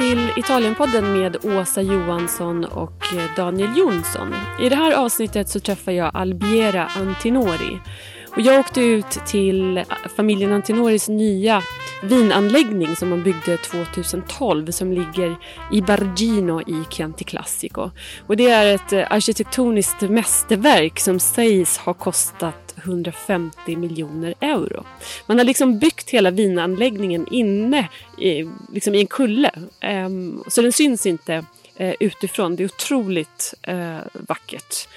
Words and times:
till 0.00 0.32
Italienpodden 0.36 1.12
med 1.12 1.36
Åsa 1.44 1.82
Johansson 1.82 2.64
och 2.64 3.02
Daniel 3.36 3.78
Jonsson. 3.78 4.34
I 4.60 4.68
det 4.68 4.76
här 4.76 4.92
avsnittet 4.92 5.48
så 5.48 5.60
träffar 5.60 5.92
jag 5.92 6.10
Albiera 6.14 6.86
Antinori. 6.86 7.80
Och 8.30 8.40
jag 8.40 8.60
åkte 8.60 8.80
ut 8.80 9.10
till 9.10 9.84
familjen 10.16 10.52
Antinoris 10.52 11.08
nya 11.08 11.62
vinanläggning 12.02 12.96
som 12.96 13.08
man 13.08 13.22
byggde 13.22 13.56
2012 13.56 14.70
som 14.70 14.92
ligger 14.92 15.36
i 15.72 15.82
Bargino 15.82 16.60
i 16.60 16.84
Chianti 16.90 17.24
Classico. 17.24 17.90
Och 18.26 18.36
det 18.36 18.50
är 18.50 18.74
ett 18.74 18.92
arkitektoniskt 18.92 20.00
mästerverk 20.00 21.00
som 21.00 21.20
sägs 21.20 21.78
ha 21.78 21.94
kostat 21.94 22.69
150 22.84 23.76
miljoner 23.76 24.34
euro. 24.40 24.84
Man 25.26 25.38
har 25.38 25.44
liksom 25.44 25.78
byggt 25.78 26.10
hela 26.10 26.30
vinanläggningen 26.30 27.26
inne 27.30 27.88
i, 28.18 28.44
liksom 28.72 28.94
i 28.94 29.00
en 29.00 29.06
kulle. 29.06 29.50
Um, 30.06 30.44
så 30.48 30.62
den 30.62 30.72
syns 30.72 31.06
inte 31.06 31.44
uh, 31.80 31.92
utifrån. 32.00 32.56
Det 32.56 32.62
är 32.62 32.64
otroligt 32.64 33.54
uh, 33.68 33.98
vackert 34.12 34.88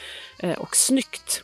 uh, 0.44 0.54
och 0.54 0.76
snyggt. 0.76 1.44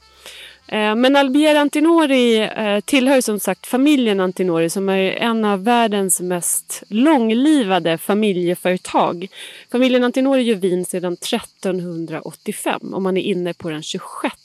Men 0.71 1.15
Albier 1.15 1.55
Antinori 1.55 2.49
tillhör 2.85 3.21
som 3.21 3.39
sagt 3.39 3.67
familjen 3.67 4.19
Antinori 4.19 4.69
som 4.69 4.89
är 4.89 5.11
en 5.11 5.45
av 5.45 5.63
världens 5.63 6.21
mest 6.21 6.83
långlivade 6.87 7.97
familjeföretag. 7.97 9.27
Familjen 9.71 10.03
Antinori 10.03 10.41
gör 10.41 10.55
vin 10.55 10.85
sedan 10.85 11.13
1385 11.13 12.93
och 12.93 13.01
man 13.01 13.17
är 13.17 13.21
inne 13.21 13.53
på 13.53 13.69
den 13.69 13.83
26 13.83 14.35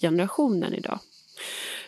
generationen 0.00 0.74
idag. 0.74 0.98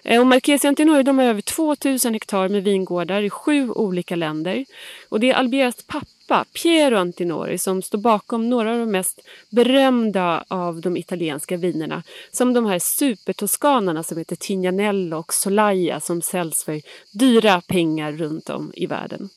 Eh, 0.08 0.20
och 0.20 0.26
Marchesi 0.26 0.68
Antinori 0.68 1.02
de 1.02 1.18
har 1.18 1.24
över 1.24 1.40
2000 1.40 2.12
hektar 2.12 2.48
med 2.48 2.64
vingårdar 2.64 3.22
i 3.22 3.30
sju 3.30 3.70
olika 3.70 4.16
länder. 4.16 4.64
Och 5.08 5.20
det 5.20 5.30
är 5.30 5.34
Albieras 5.34 5.84
pappa, 5.86 6.44
Piero 6.52 6.96
Antinori, 6.96 7.58
som 7.58 7.82
står 7.82 7.98
bakom 7.98 8.48
några 8.48 8.72
av 8.72 8.78
de 8.78 8.90
mest 8.90 9.20
berömda 9.50 10.44
av 10.48 10.80
de 10.80 10.96
italienska 10.96 11.56
vinerna. 11.56 12.02
Som 12.30 12.52
de 12.52 12.66
här 12.66 12.78
supertoskanarna 12.78 14.02
som 14.02 14.18
heter 14.18 14.36
Tignanello 14.36 15.18
och 15.18 15.34
Solaia 15.34 16.00
som 16.00 16.22
säljs 16.22 16.64
för 16.64 16.80
dyra 17.12 17.60
pengar 17.60 18.12
runt 18.12 18.50
om 18.50 18.72
i 18.74 18.86
världen. 18.86 19.28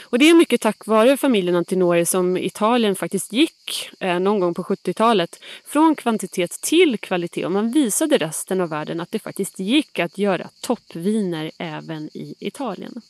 Och 0.00 0.18
det 0.18 0.30
är 0.30 0.34
mycket 0.34 0.60
tack 0.60 0.86
vare 0.86 1.16
familjen 1.16 1.56
Antinori 1.56 2.06
som 2.06 2.36
Italien 2.36 2.96
faktiskt 2.96 3.32
gick 3.32 3.90
eh, 4.00 4.20
någon 4.20 4.40
gång 4.40 4.54
på 4.54 4.62
70-talet 4.62 5.40
från 5.64 5.96
kvantitet 5.96 6.50
till 6.60 6.98
kvalitet 6.98 7.44
och 7.44 7.52
man 7.52 7.70
visade 7.70 8.18
resten 8.18 8.60
av 8.60 8.68
världen 8.68 9.00
att 9.00 9.10
det 9.10 9.18
faktiskt 9.18 9.58
gick 9.58 9.98
att 9.98 10.18
göra 10.18 10.48
toppviner 10.60 11.50
även 11.58 12.10
i 12.16 12.34
Italien. 12.38 13.02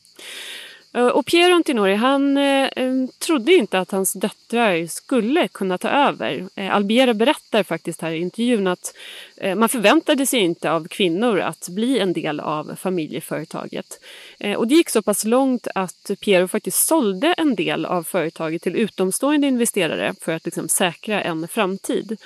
Eh, 0.92 1.06
och 1.06 1.27
Piero 1.27 1.55
Antinori 1.55 1.94
han 1.94 2.36
eh, 2.36 2.69
trodde 3.19 3.55
inte 3.55 3.78
att 3.78 3.91
hans 3.91 4.12
döttrar 4.12 4.86
skulle 4.86 5.48
kunna 5.48 5.78
ta 5.78 5.88
över. 5.88 6.48
Eh, 6.55 6.74
Albiera 6.74 7.14
berättar 7.14 7.62
faktiskt 7.62 8.00
här 8.00 8.10
i 8.10 8.19
intervjun 8.19 8.66
att 8.66 8.94
eh, 9.36 9.55
man 9.55 9.69
förväntade 9.69 10.27
sig 10.27 10.41
inte 10.41 10.70
av 10.70 10.88
kvinnor 10.88 11.41
att 11.41 11.69
bli 11.69 11.98
en 11.98 12.12
del 12.12 12.41
av 12.41 12.77
familjeföretaget. 12.77 14.00
Eh, 14.38 14.58
och 14.58 14.69
det 14.69 14.74
gick 14.74 14.91
så 14.91 15.02
pass 15.02 15.24
långt 15.24 15.69
att 15.74 16.10
Piero 16.20 16.48
faktiskt 16.48 16.86
sålde 16.86 17.34
en 17.38 17.54
del 17.54 17.86
av 17.86 18.02
företaget 18.02 18.62
till 18.62 18.77
utomstående 18.77 19.47
investerare 19.47 20.14
för 20.20 20.32
att 20.32 20.44
liksom, 20.44 20.69
säkra 20.69 21.22
en 21.22 21.48
framtid. 21.48 22.16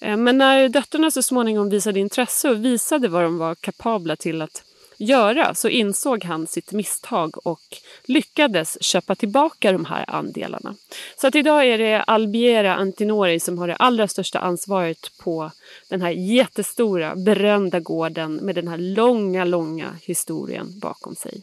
Eh, 0.00 0.16
men 0.16 0.38
när 0.38 0.68
döttrarna 0.68 1.10
så 1.10 1.22
småningom 1.22 1.70
visade 1.70 2.00
intresse 2.00 2.50
och 2.50 2.64
visade 2.64 3.08
vad 3.08 3.22
de 3.22 3.38
var 3.38 3.54
kapabla 3.54 4.16
till 4.16 4.42
att 4.42 4.64
göra 4.98 5.54
så 5.54 5.68
insåg 5.68 6.24
han 6.24 6.46
sitt 6.46 6.72
misstag 6.72 7.46
och 7.46 7.62
lyckades 8.04 8.82
köpa 8.82 9.14
tillbaka 9.14 9.72
de 9.72 9.84
här 9.84 10.04
andelarna. 10.10 10.74
Så 11.20 11.26
att 11.26 11.34
idag 11.34 11.66
är 11.66 11.78
det 11.78 12.02
Albiera 12.02 12.74
Antinori 12.74 13.40
som 13.40 13.58
har 13.58 13.68
det 13.68 13.76
allra 13.76 14.08
största 14.08 14.38
ansvaret 14.38 15.10
på 15.18 15.50
den 15.88 16.02
här 16.02 16.10
jättestora 16.10 17.16
berömda 17.16 17.80
gården 17.80 18.34
med 18.34 18.54
den 18.54 18.68
här 18.68 18.78
långa, 18.78 19.44
långa 19.44 19.96
historien 20.02 20.78
bakom 20.78 21.14
sig. 21.14 21.42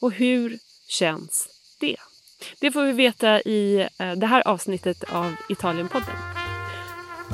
Och 0.00 0.12
hur 0.12 0.58
känns 0.88 1.48
det? 1.80 1.96
Det 2.60 2.70
får 2.70 2.84
vi 2.84 2.92
veta 2.92 3.40
i 3.40 3.88
eh, 3.98 4.12
det 4.12 4.26
här 4.26 4.48
avsnittet 4.48 5.04
av 5.12 5.34
Italienpodden. 5.48 6.16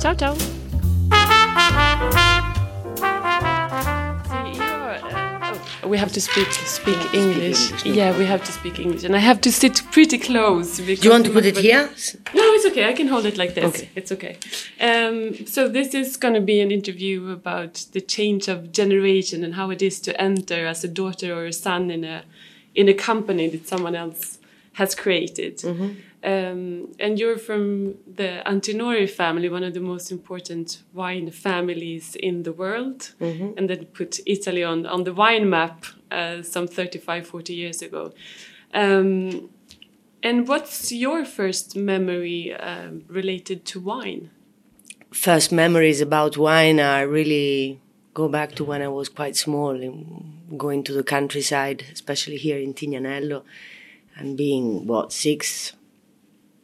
Ciao, 0.00 0.14
ciao! 0.18 0.57
We 5.88 5.99
have 5.99 6.12
to 6.12 6.21
speak 6.21 6.50
speak 6.78 7.00
English. 7.15 7.71
English 7.71 7.84
no? 7.84 7.93
Yeah, 7.93 8.19
we 8.19 8.25
have 8.25 8.44
to 8.44 8.53
speak 8.53 8.78
English, 8.78 9.04
and 9.04 9.15
I 9.16 9.19
have 9.19 9.41
to 9.41 9.50
sit 9.50 9.82
pretty 9.91 10.19
close. 10.19 10.76
Do 10.76 10.94
you 10.94 11.10
want 11.10 11.25
to 11.26 11.32
put 11.32 11.44
it 11.44 11.56
here? 11.56 11.84
No, 12.34 12.44
it's 12.56 12.66
okay. 12.66 12.88
I 12.88 12.93
can 12.93 13.09
hold 13.09 13.25
it 13.26 13.37
like 13.37 13.54
this. 13.54 13.65
Okay. 13.65 13.88
It's 13.94 14.12
okay. 14.12 14.37
Um, 14.81 15.47
so 15.47 15.69
this 15.69 15.94
is 15.94 16.16
going 16.16 16.34
to 16.34 16.41
be 16.41 16.60
an 16.60 16.71
interview 16.71 17.31
about 17.31 17.87
the 17.93 18.00
change 18.00 18.49
of 18.49 18.72
generation 18.72 19.44
and 19.44 19.54
how 19.54 19.71
it 19.71 19.82
is 19.82 20.00
to 20.00 20.21
enter 20.21 20.66
as 20.66 20.84
a 20.84 20.88
daughter 20.88 21.32
or 21.34 21.47
a 21.47 21.53
son 21.53 21.91
in 21.91 22.05
a 22.05 22.22
in 22.75 22.88
a 22.88 22.94
company 22.94 23.49
that 23.49 23.66
someone 23.66 23.94
else 23.94 24.38
has 24.75 24.94
created. 24.94 25.65
Mm 25.65 25.76
-hmm. 25.78 25.91
Um, 26.24 26.92
and 26.98 27.16
you're 27.16 27.38
from 27.38 27.94
the 28.12 28.42
Antinori 28.44 29.08
family, 29.08 29.48
one 29.48 29.62
of 29.62 29.72
the 29.74 29.80
most 29.80 30.10
important 30.10 30.82
wine 30.92 31.30
families 31.30 32.16
in 32.16 32.42
the 32.42 32.52
world, 32.52 33.14
mm 33.20 33.38
-hmm. 33.38 33.58
and 33.58 33.68
that 33.68 33.92
put 33.92 34.20
Italy 34.24 34.64
on, 34.64 34.86
on 34.86 35.04
the 35.04 35.12
wine 35.12 35.48
map 35.48 35.84
uh, 36.10 36.42
some 36.42 36.66
35, 36.66 37.22
40 37.22 37.54
years 37.54 37.82
ago. 37.82 38.12
Um, 38.74 39.50
and 40.22 40.48
what's 40.48 40.90
your 40.90 41.24
first 41.24 41.76
memory 41.76 42.52
uh, 42.52 42.90
related 43.08 43.64
to 43.72 43.80
wine? 43.80 44.30
First 45.12 45.52
memories 45.52 46.00
about 46.00 46.36
wine 46.36 46.80
are 46.80 47.06
really 47.06 47.80
go 48.12 48.28
back 48.28 48.54
to 48.56 48.64
when 48.64 48.82
I 48.82 48.88
was 48.88 49.08
quite 49.08 49.36
small, 49.36 49.78
going 50.56 50.82
to 50.84 50.92
the 50.92 51.04
countryside, 51.04 51.84
especially 51.92 52.36
here 52.36 52.58
in 52.58 52.74
Tignanello, 52.74 53.42
and 54.16 54.36
being, 54.36 54.86
what, 54.88 55.12
six, 55.12 55.72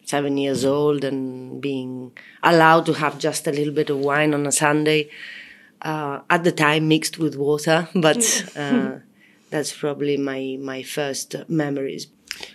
seven 0.04 0.37
years 0.38 0.65
old 0.65 1.04
and 1.04 1.60
being 1.60 2.12
allowed 2.42 2.87
to 2.87 2.92
have 2.94 3.19
just 3.19 3.47
a 3.47 3.53
little 3.53 3.75
bit 3.75 3.91
of 3.91 3.98
wine 3.98 4.34
on 4.34 4.47
a 4.47 4.53
Sunday. 4.53 5.10
Uh, 5.82 6.20
at 6.31 6.44
the 6.44 6.53
time, 6.53 6.88
mixed 6.88 7.19
with 7.19 7.37
water, 7.37 7.88
but 7.94 8.50
uh, 8.56 8.93
that's 9.50 9.76
probably 9.76 10.16
my 10.16 10.56
my 10.59 10.82
first 10.82 11.37
memories. 11.48 12.06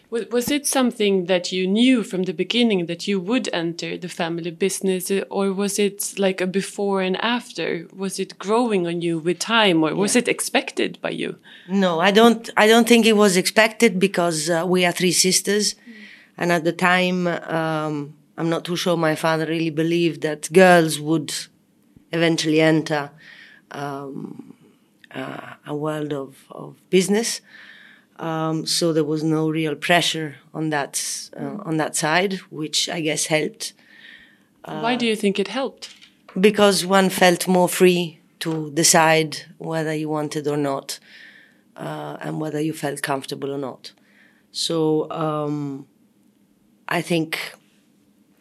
Was 0.10 0.50
it 0.50 0.66
something 0.66 1.28
that 1.28 1.52
you 1.52 1.68
knew 1.68 2.04
from 2.04 2.24
the 2.24 2.34
beginning 2.34 2.88
that 2.88 3.08
you 3.08 3.20
would 3.20 3.48
enter 3.54 3.98
the 3.98 4.10
family 4.10 4.50
business, 4.50 5.12
or 5.30 5.54
was 5.54 5.78
it 5.78 6.16
like 6.18 6.42
a 6.42 6.48
before 6.48 7.02
and 7.02 7.16
after? 7.18 7.88
Was 7.96 8.20
it 8.20 8.40
growing 8.40 8.88
on 8.88 9.02
you 9.02 9.20
with 9.20 9.38
time, 9.38 9.84
or 9.84 9.94
was 9.94 10.16
yeah. 10.16 10.22
it 10.22 10.28
expected 10.28 11.00
by 11.02 11.12
you? 11.12 11.38
No, 11.68 12.00
I 12.00 12.12
don't. 12.12 12.50
I 12.58 12.66
don't 12.68 12.88
think 12.88 13.06
it 13.06 13.16
was 13.16 13.38
expected 13.38 14.00
because 14.00 14.50
uh, 14.50 14.66
we 14.68 14.84
are 14.84 14.92
three 14.92 15.12
sisters. 15.12 15.76
And 16.40 16.54
at 16.54 16.64
the 16.64 16.72
time, 16.72 17.28
um, 17.28 18.16
I'm 18.38 18.50
not 18.50 18.64
too 18.64 18.78
sure 18.78 18.96
my 18.96 19.14
father 19.16 19.46
really 19.46 19.70
believed 19.70 20.22
that 20.22 20.52
girls 20.54 20.98
would 21.00 21.34
eventually 22.14 22.62
enter 22.62 23.12
um, 23.72 24.56
uh, 25.14 25.56
a 25.68 25.76
world 25.76 26.14
of, 26.14 26.38
of 26.50 26.78
business. 26.90 27.42
Um, 28.20 28.66
so 28.66 28.94
there 28.94 29.04
was 29.04 29.22
no 29.22 29.50
real 29.50 29.76
pressure 29.76 30.38
on 30.54 30.70
that 30.70 31.30
uh, 31.38 31.58
on 31.66 31.78
that 31.78 31.96
side, 31.96 32.34
which 32.50 32.90
I 32.90 33.02
guess 33.02 33.28
helped. 33.28 33.74
Uh, 34.64 34.80
Why 34.80 34.96
do 34.96 35.06
you 35.06 35.16
think 35.16 35.40
it 35.40 35.50
helped? 35.50 35.94
Because 36.40 36.86
one 36.86 37.10
felt 37.10 37.48
more 37.48 37.70
free 37.70 38.20
to 38.40 38.72
decide 38.72 39.46
whether 39.58 39.94
you 39.94 40.10
wanted 40.10 40.48
or 40.48 40.58
not, 40.58 41.00
uh, 41.76 42.18
and 42.22 42.40
whether 42.42 42.60
you 42.60 42.74
felt 42.74 43.02
comfortable 43.02 43.52
or 43.54 43.58
not. 43.58 43.94
So 44.52 45.10
um, 45.12 45.88
I 46.90 47.02
think 47.02 47.54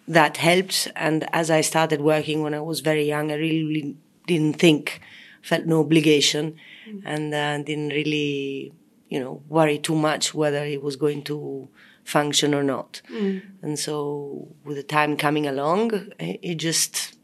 that 0.08 0.38
helped. 0.38 0.88
And 0.96 1.28
as 1.32 1.50
I 1.50 1.60
started 1.60 2.00
working 2.00 2.42
when 2.42 2.54
I 2.54 2.60
was 2.60 2.80
very 2.80 3.04
young, 3.04 3.30
I 3.30 3.36
really 3.36 3.96
didn't 4.26 4.54
think, 4.54 5.00
felt 5.42 5.66
no 5.66 5.80
obligation, 5.80 6.56
mm. 6.88 7.02
and 7.04 7.32
uh, 7.32 7.58
didn't 7.62 7.90
really, 7.90 8.72
you 9.08 9.20
know, 9.20 9.42
worry 9.48 9.78
too 9.78 9.94
much 9.94 10.34
whether 10.34 10.64
it 10.64 10.82
was 10.82 10.96
going 10.96 11.22
to 11.24 11.68
function 12.04 12.54
or 12.54 12.62
not. 12.62 13.02
Mm. 13.12 13.42
And 13.62 13.78
so, 13.78 14.48
with 14.64 14.76
the 14.76 14.82
time 14.82 15.16
coming 15.16 15.46
along, 15.46 16.10
it 16.18 16.56
just 16.56 17.16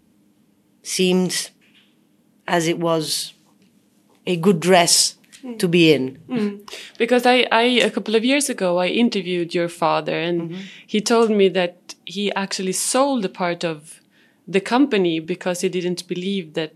seemed 0.82 1.50
as 2.46 2.68
it 2.68 2.78
was 2.78 3.32
a 4.26 4.36
good 4.36 4.60
dress 4.60 5.16
mm. 5.44 5.58
to 5.58 5.68
be 5.68 5.92
in. 5.92 6.18
Mm. 6.28 6.70
Because 6.98 7.26
I, 7.26 7.46
I, 7.52 7.62
a 7.62 7.90
couple 7.90 8.14
of 8.14 8.24
years 8.24 8.48
ago, 8.48 8.78
I 8.78 8.86
interviewed 8.88 9.54
your 9.54 9.68
father, 9.68 10.16
and 10.28 10.40
mm 10.40 10.48
-hmm. 10.48 10.62
he 10.86 11.00
told 11.00 11.30
me 11.30 11.50
that 11.50 11.74
he 12.04 12.32
actually 12.34 12.72
sold 12.72 13.24
a 13.24 13.28
part 13.28 13.64
of 13.64 14.00
the 14.48 14.60
company 14.60 15.20
because 15.20 15.66
he 15.66 15.68
didn't 15.68 16.06
believe 16.06 16.52
that 16.52 16.72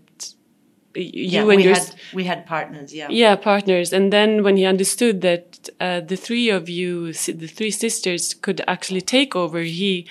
you 0.95 1.29
yeah, 1.29 1.39
and 1.41 1.47
we 1.47 1.63
your 1.63 1.73
had 1.73 1.95
we 2.13 2.23
had 2.23 2.45
partners. 2.45 2.93
Yeah. 2.93 3.07
yeah 3.09 3.35
partners 3.35 3.93
and 3.93 4.11
then 4.11 4.43
when 4.43 4.57
he 4.57 4.65
understood 4.65 5.21
that 5.21 5.69
uh, 5.79 5.99
the 5.99 6.15
three 6.15 6.49
of 6.49 6.67
you 6.67 7.13
the 7.13 7.47
three 7.47 7.71
sisters 7.71 8.33
could 8.33 8.61
actually 8.67 9.01
take 9.01 9.35
over 9.35 9.59
he 9.59 10.07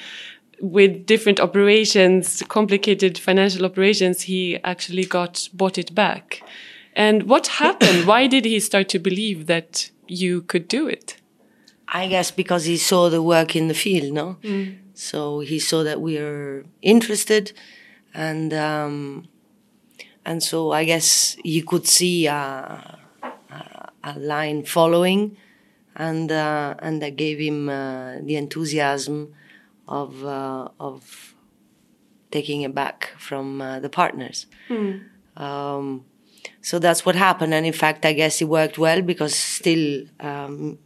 with 0.60 1.06
different 1.06 1.40
operations 1.40 2.42
complicated 2.48 3.18
financial 3.18 3.64
operations 3.64 4.22
he 4.22 4.58
actually 4.62 5.04
got 5.04 5.48
bought 5.52 5.78
it 5.78 5.94
back 5.94 6.42
and 7.04 7.22
what 7.32 7.46
happened 7.64 7.98
why 8.10 8.26
did 8.34 8.44
he 8.52 8.58
start 8.60 8.86
to 8.94 8.98
believe 9.08 9.46
that 9.46 9.90
you 10.20 10.42
could 10.50 10.66
do 10.68 10.82
it 10.96 11.08
I 11.90 12.06
guess 12.14 12.30
because 12.30 12.64
he 12.72 12.76
saw 12.76 13.08
the 13.08 13.22
work 13.22 13.56
in 13.56 13.68
the 13.68 13.74
field, 13.84 14.12
no. 14.12 14.36
So 14.92 15.40
he 15.40 15.58
saw 15.58 15.82
that 15.88 15.98
we 16.06 16.18
are 16.18 16.66
interested, 16.82 17.44
and 18.12 18.52
um, 18.52 19.26
and 20.28 20.42
so 20.42 20.58
I 20.80 20.84
guess 20.84 21.36
you 21.44 21.62
could 21.64 21.86
see 21.86 22.26
a, 22.26 22.98
a, 23.50 23.88
a 24.04 24.18
line 24.18 24.64
following, 24.64 25.38
and 25.96 26.30
uh, 26.30 26.74
and 26.84 27.00
that 27.00 27.16
gave 27.16 27.38
him 27.38 27.70
uh, 27.70 28.18
the 28.20 28.36
enthusiasm 28.36 29.32
of 29.86 30.10
uh, 30.26 30.68
of 30.78 31.34
taking 32.30 32.60
it 32.68 32.74
back 32.74 33.14
from 33.16 33.62
uh, 33.62 33.80
the 33.80 33.88
partners. 33.88 34.44
Um, 35.38 36.04
so 36.60 36.78
that's 36.78 37.06
what 37.06 37.14
happened, 37.14 37.54
and 37.54 37.64
in 37.66 37.72
fact, 37.72 38.04
I 38.04 38.12
guess 38.12 38.42
it 38.42 38.46
worked 38.46 38.78
well 38.78 39.02
because 39.02 39.34
still 39.34 40.04
um, 40.20 40.78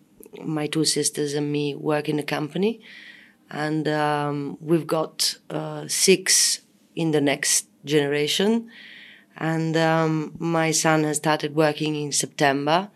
my 0.44 0.66
two 0.66 0.84
sisters 0.84 1.34
and 1.34 1.50
me 1.50 1.74
work 1.74 2.08
in 2.08 2.16
the 2.16 2.22
company, 2.22 2.80
and 3.50 3.88
um, 3.88 4.58
we've 4.60 4.86
got 4.86 5.36
uh, 5.50 5.86
six 5.88 6.60
in 6.94 7.10
the 7.10 7.20
next 7.20 7.69
generation, 7.84 8.69
and 9.36 9.76
um, 9.76 10.34
my 10.38 10.70
son 10.70 11.04
has 11.04 11.16
started 11.16 11.54
working 11.54 11.96
in 11.96 12.12
September. 12.12 12.90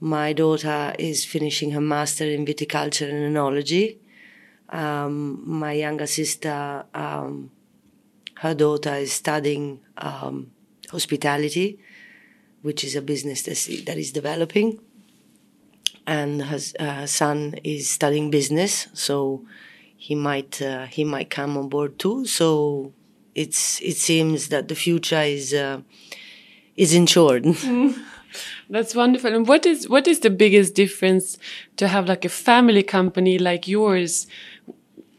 My 0.00 0.32
daughter 0.32 0.94
is 0.98 1.24
finishing 1.24 1.72
her 1.72 1.80
master 1.80 2.24
in 2.24 2.44
viticulture 2.44 3.08
and 3.08 3.34
enology. 3.34 3.98
Um, 4.68 5.42
my 5.44 5.72
younger 5.72 6.06
sister, 6.06 6.84
um, 6.94 7.50
her 8.36 8.54
daughter 8.54 8.94
is 8.94 9.12
studying 9.12 9.80
um, 9.96 10.52
hospitality, 10.90 11.78
which 12.62 12.84
is 12.84 12.96
a 12.96 13.02
business 13.02 13.42
that 13.42 13.96
is, 13.98 14.12
developing. 14.12 14.80
And 16.06 16.42
her 16.42 16.58
uh, 16.80 17.06
son 17.06 17.56
is 17.64 17.88
studying 17.90 18.30
business, 18.30 18.88
so 18.94 19.44
he 19.96 20.14
might 20.14 20.62
uh, 20.62 20.86
he 20.86 21.04
might 21.04 21.28
come 21.28 21.58
on 21.58 21.68
board 21.68 21.98
too. 21.98 22.24
So 22.24 22.92
it's 23.34 23.80
it 23.82 23.96
seems 23.96 24.48
that 24.48 24.68
the 24.68 24.74
future 24.74 25.20
is 25.20 25.52
uh, 25.52 25.82
is 26.76 26.94
ensured. 26.94 27.44
That's 28.70 28.94
wonderful. 28.94 29.34
And 29.34 29.46
what 29.46 29.66
is 29.66 29.88
what 29.88 30.06
is 30.06 30.20
the 30.20 30.30
biggest 30.30 30.74
difference 30.74 31.38
to 31.76 31.88
have 31.88 32.08
like 32.08 32.24
a 32.24 32.28
family 32.28 32.82
company 32.82 33.38
like 33.38 33.68
yours? 33.68 34.26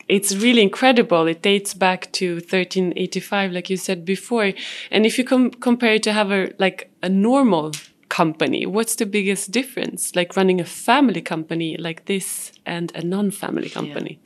It's 0.09 0.35
really 0.35 0.63
incredible. 0.63 1.27
It 1.27 1.43
dates 1.43 1.75
back 1.75 2.11
to 2.13 2.35
1385, 2.35 3.51
like 3.51 3.69
you 3.69 3.77
said 3.77 4.03
before. 4.03 4.53
And 4.89 5.05
if 5.05 5.17
you 5.19 5.23
com 5.23 5.51
compare 5.51 5.93
it 5.93 6.03
to 6.03 6.13
have 6.13 6.31
a 6.31 6.51
like 6.57 6.91
a 7.03 7.09
normal 7.09 7.73
company, 8.09 8.65
what's 8.65 8.95
the 8.95 9.05
biggest 9.05 9.51
difference? 9.51 10.15
Like 10.15 10.35
running 10.35 10.59
a 10.59 10.65
family 10.65 11.21
company 11.21 11.77
like 11.77 12.05
this 12.05 12.51
and 12.65 12.91
a 12.95 13.03
non-family 13.03 13.69
company. 13.69 14.19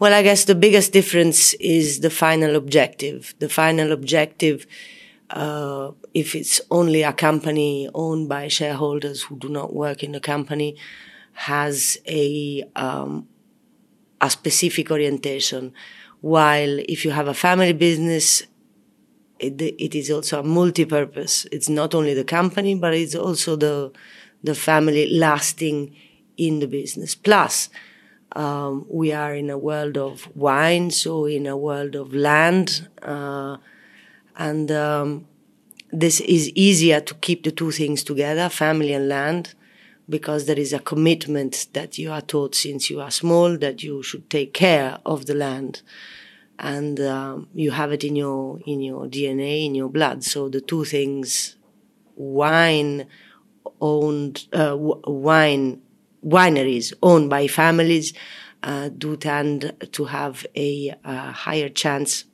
Well, 0.00 0.12
I 0.12 0.22
guess 0.22 0.46
the 0.46 0.54
biggest 0.54 0.92
difference 0.92 1.54
is 1.54 2.00
the 2.00 2.10
final 2.10 2.56
objective. 2.56 3.34
The 3.38 3.48
final 3.48 3.92
objective, 3.92 4.66
uh, 5.28 5.92
if 6.12 6.34
it's 6.34 6.60
only 6.70 7.02
a 7.02 7.12
company 7.12 7.88
owned 7.94 8.28
by 8.28 8.48
shareholders 8.48 9.22
who 9.22 9.36
do 9.36 9.48
not 9.48 9.74
work 9.74 10.02
in 10.02 10.12
the 10.12 10.20
company, 10.20 10.76
has 11.34 11.98
a 12.08 12.64
um, 12.74 13.28
a 14.20 14.30
specific 14.30 14.90
orientation. 14.90 15.72
While 16.20 16.78
if 16.88 17.04
you 17.04 17.12
have 17.12 17.28
a 17.28 17.34
family 17.34 17.72
business, 17.72 18.42
it, 19.38 19.60
it 19.60 19.94
is 19.94 20.10
also 20.10 20.40
a 20.40 20.42
multi-purpose. 20.42 21.46
It's 21.50 21.68
not 21.68 21.94
only 21.94 22.14
the 22.14 22.24
company, 22.24 22.74
but 22.74 22.94
it's 22.94 23.14
also 23.14 23.56
the 23.56 23.92
the 24.42 24.54
family 24.54 25.10
lasting 25.10 25.94
in 26.36 26.60
the 26.60 26.66
business. 26.66 27.14
Plus, 27.14 27.68
um, 28.32 28.86
we 28.88 29.12
are 29.12 29.34
in 29.34 29.50
a 29.50 29.58
world 29.58 29.98
of 29.98 30.34
wine, 30.34 30.90
so 30.90 31.26
in 31.26 31.46
a 31.46 31.56
world 31.56 31.94
of 31.94 32.14
land, 32.14 32.88
uh, 33.02 33.58
and 34.36 34.70
um, 34.70 35.26
this 35.92 36.20
is 36.20 36.48
easier 36.50 37.00
to 37.00 37.14
keep 37.14 37.42
the 37.42 37.50
two 37.50 37.70
things 37.70 38.02
together, 38.02 38.48
family 38.48 38.92
and 38.92 39.08
land, 39.08 39.54
because 40.10 40.46
there 40.46 40.58
is 40.58 40.72
a 40.72 40.78
commitment 40.80 41.68
that 41.72 41.96
you 41.98 42.10
are 42.10 42.20
taught 42.20 42.54
since 42.54 42.90
you 42.90 43.00
are 43.00 43.10
small 43.10 43.56
that 43.58 43.82
you 43.82 44.02
should 44.02 44.28
take 44.28 44.52
care 44.52 44.98
of 45.06 45.26
the 45.26 45.34
land, 45.34 45.82
and 46.58 47.00
um, 47.00 47.48
you 47.54 47.70
have 47.70 47.92
it 47.92 48.04
in 48.04 48.16
your 48.16 48.60
in 48.66 48.80
your 48.82 49.06
DNA, 49.06 49.64
in 49.64 49.74
your 49.74 49.88
blood. 49.88 50.24
So 50.24 50.48
the 50.48 50.60
two 50.60 50.84
things, 50.84 51.56
wine 52.16 53.06
owned, 53.80 54.46
uh, 54.52 54.70
w- 54.70 55.00
wine 55.06 55.80
wineries 56.24 56.92
owned 57.02 57.30
by 57.30 57.46
families 57.46 58.12
uh, 58.62 58.90
do 58.90 59.16
tend 59.16 59.72
to 59.92 60.04
have 60.04 60.44
a 60.54 60.94
uh, 61.04 61.32
higher 61.32 61.68
chance 61.70 62.24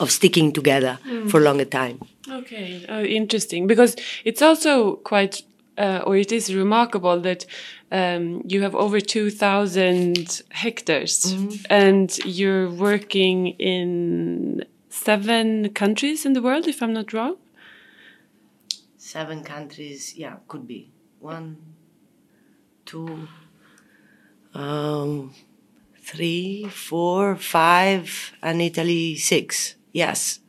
of 0.00 0.10
sticking 0.10 0.52
together 0.52 0.98
for 1.28 1.40
a 1.40 1.44
longer 1.44 1.64
time. 1.64 2.00
Okay, 2.30 2.84
uh, 2.88 3.00
interesting. 3.02 3.66
Because 3.66 3.96
it's 4.24 4.42
also 4.42 4.96
quite, 4.96 5.42
uh, 5.78 6.02
or 6.06 6.16
it 6.16 6.32
is 6.32 6.54
remarkable 6.54 7.20
that 7.20 7.46
um, 7.92 8.42
you 8.46 8.62
have 8.62 8.74
over 8.74 9.00
2,000 9.00 10.42
hectares 10.50 11.34
and 11.70 12.18
you're 12.24 12.68
working 12.70 13.48
in 13.58 14.64
seven 14.90 15.70
countries 15.70 16.26
in 16.26 16.32
the 16.32 16.42
world, 16.42 16.66
if 16.66 16.82
I'm 16.82 16.92
not 16.92 17.12
wrong. 17.12 17.36
Seven 18.96 19.42
countries, 19.42 20.14
yeah, 20.16 20.36
could 20.48 20.66
be 20.66 20.90
one, 21.20 21.56
two, 22.84 23.28
um, 24.54 25.32
three, 26.02 26.66
four, 26.70 27.36
five, 27.36 28.32
and 28.42 28.60
Italy 28.60 29.16
six. 29.16 29.76
Yes, 29.92 30.40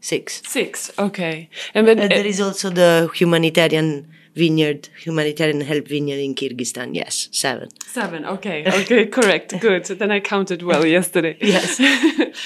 six. 0.00 0.42
Six, 0.46 0.90
okay. 0.98 1.50
And 1.74 1.86
then, 1.86 1.98
Uh, 1.98 2.08
there 2.08 2.26
is 2.26 2.40
also 2.40 2.70
the 2.70 3.10
humanitarian 3.14 4.08
vineyard, 4.38 4.88
humanitarian 5.04 5.60
help 5.60 5.88
vineyard 5.88 6.20
in 6.20 6.34
Kyrgyzstan. 6.34 6.94
Yes, 6.94 7.28
seven. 7.32 7.68
Seven. 7.86 8.24
Okay. 8.24 8.58
Okay. 8.80 9.06
correct. 9.18 9.58
Good. 9.60 9.84
Then 9.86 10.10
I 10.10 10.20
counted 10.20 10.62
well 10.62 10.86
yesterday. 10.98 11.36
Yes. 11.40 11.80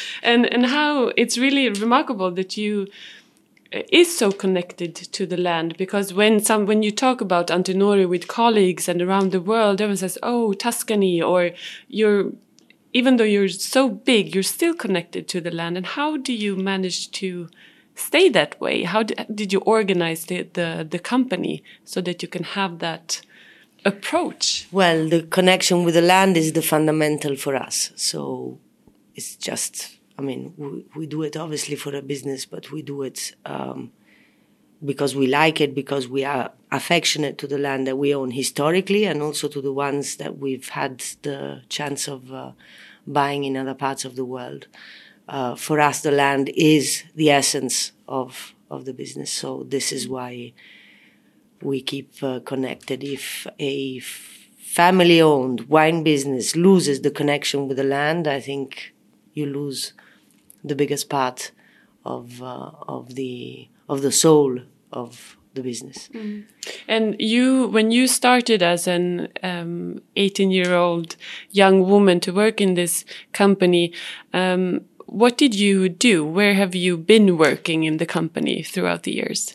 and 0.22 0.46
and 0.54 0.66
how 0.66 1.12
it's 1.16 1.36
really 1.38 1.68
remarkable 1.68 2.30
that 2.32 2.56
you 2.56 2.86
uh, 3.74 3.82
is 4.00 4.08
so 4.22 4.32
connected 4.32 4.94
to 5.16 5.26
the 5.26 5.36
land 5.36 5.76
because 5.76 6.14
when 6.14 6.40
some 6.40 6.66
when 6.66 6.82
you 6.82 6.90
talk 6.90 7.20
about 7.20 7.48
Antinori 7.48 8.08
with 8.08 8.26
colleagues 8.28 8.88
and 8.88 9.00
around 9.02 9.32
the 9.32 9.40
world, 9.40 9.80
everyone 9.80 9.96
says, 9.96 10.18
"Oh, 10.22 10.52
Tuscany," 10.54 11.22
or 11.22 11.50
you're. 11.88 12.32
Even 12.94 13.16
though 13.16 13.30
you're 13.34 13.48
so 13.48 13.88
big, 13.88 14.34
you're 14.34 14.52
still 14.56 14.74
connected 14.74 15.26
to 15.26 15.40
the 15.40 15.50
land. 15.50 15.78
And 15.78 15.86
how 15.86 16.18
do 16.18 16.30
you 16.44 16.54
manage 16.56 17.10
to 17.12 17.48
stay 17.94 18.28
that 18.30 18.60
way? 18.60 18.82
How 18.84 19.02
did, 19.02 19.52
you 19.52 19.60
organize 19.60 20.26
the, 20.26 20.42
the, 20.42 20.86
the 20.88 20.98
company 20.98 21.62
so 21.84 22.00
that 22.00 22.22
you 22.22 22.28
can 22.28 22.44
have 22.44 22.78
that 22.78 23.22
approach? 23.84 24.68
Well, 24.72 25.08
the 25.08 25.22
connection 25.22 25.84
with 25.84 25.94
the 25.94 26.02
land 26.02 26.36
is 26.36 26.52
the 26.52 26.62
fundamental 26.62 27.36
for 27.36 27.56
us. 27.56 27.92
So 27.96 28.58
it's 29.14 29.36
just, 29.36 29.98
I 30.18 30.22
mean, 30.22 30.54
we, 30.56 30.84
we 30.96 31.06
do 31.06 31.22
it 31.22 31.36
obviously 31.36 31.76
for 31.76 31.94
a 31.94 32.02
business, 32.02 32.46
but 32.46 32.70
we 32.70 32.82
do 32.82 33.02
it 33.02 33.34
um, 33.44 33.92
because 34.84 35.14
we 35.14 35.26
like 35.26 35.60
it, 35.60 35.74
because 35.74 36.08
we 36.08 36.24
are 36.24 36.52
affectionate 36.70 37.38
to 37.38 37.46
the 37.46 37.58
land 37.58 37.86
that 37.86 37.96
we 37.96 38.14
own 38.14 38.30
historically, 38.30 39.04
and 39.04 39.22
also 39.22 39.46
to 39.48 39.60
the 39.60 39.72
ones 39.72 40.16
that 40.16 40.38
we've 40.38 40.70
had 40.70 41.00
the 41.22 41.62
chance 41.68 42.08
of 42.08 42.32
uh, 42.32 42.52
buying 43.06 43.44
in 43.44 43.56
other 43.56 43.74
parts 43.74 44.04
of 44.04 44.16
the 44.16 44.24
world. 44.24 44.66
Uh, 45.28 45.54
for 45.54 45.80
us, 45.80 46.02
the 46.02 46.10
land 46.10 46.50
is 46.56 47.04
the 47.14 47.30
essence 47.30 47.92
of 48.08 48.54
of 48.70 48.84
the 48.84 48.94
business. 48.94 49.30
So 49.30 49.64
this 49.68 49.92
is 49.92 50.08
why 50.08 50.52
we 51.60 51.80
keep 51.82 52.22
uh, 52.22 52.40
connected. 52.40 53.04
If 53.04 53.46
a 53.58 54.00
family 54.00 55.20
owned 55.20 55.68
wine 55.68 56.02
business 56.02 56.56
loses 56.56 57.02
the 57.02 57.10
connection 57.10 57.68
with 57.68 57.76
the 57.76 57.84
land, 57.84 58.26
I 58.26 58.40
think 58.40 58.94
you 59.34 59.46
lose 59.46 59.92
the 60.64 60.74
biggest 60.74 61.08
part 61.08 61.52
of 62.04 62.42
uh, 62.42 62.70
of 62.88 63.14
the 63.14 63.68
of 63.88 64.02
the 64.02 64.12
soul 64.12 64.60
of 64.92 65.36
the 65.54 65.62
business. 65.62 66.08
And 66.88 67.16
you, 67.18 67.66
when 67.68 67.90
you 67.90 68.06
started 68.06 68.62
as 68.62 68.86
an 68.86 69.28
um, 69.42 70.00
18 70.16 70.50
year 70.50 70.74
old 70.74 71.16
young 71.50 71.86
woman 71.88 72.20
to 72.20 72.32
work 72.32 72.60
in 72.60 72.74
this 72.74 73.04
company, 73.32 73.92
um, 74.32 74.82
what 75.12 75.36
did 75.36 75.54
you 75.54 75.90
do? 75.90 76.24
Where 76.24 76.54
have 76.54 76.74
you 76.74 76.96
been 76.96 77.36
working 77.36 77.84
in 77.84 77.98
the 77.98 78.06
company 78.06 78.62
throughout 78.62 79.02
the 79.02 79.12
years? 79.12 79.54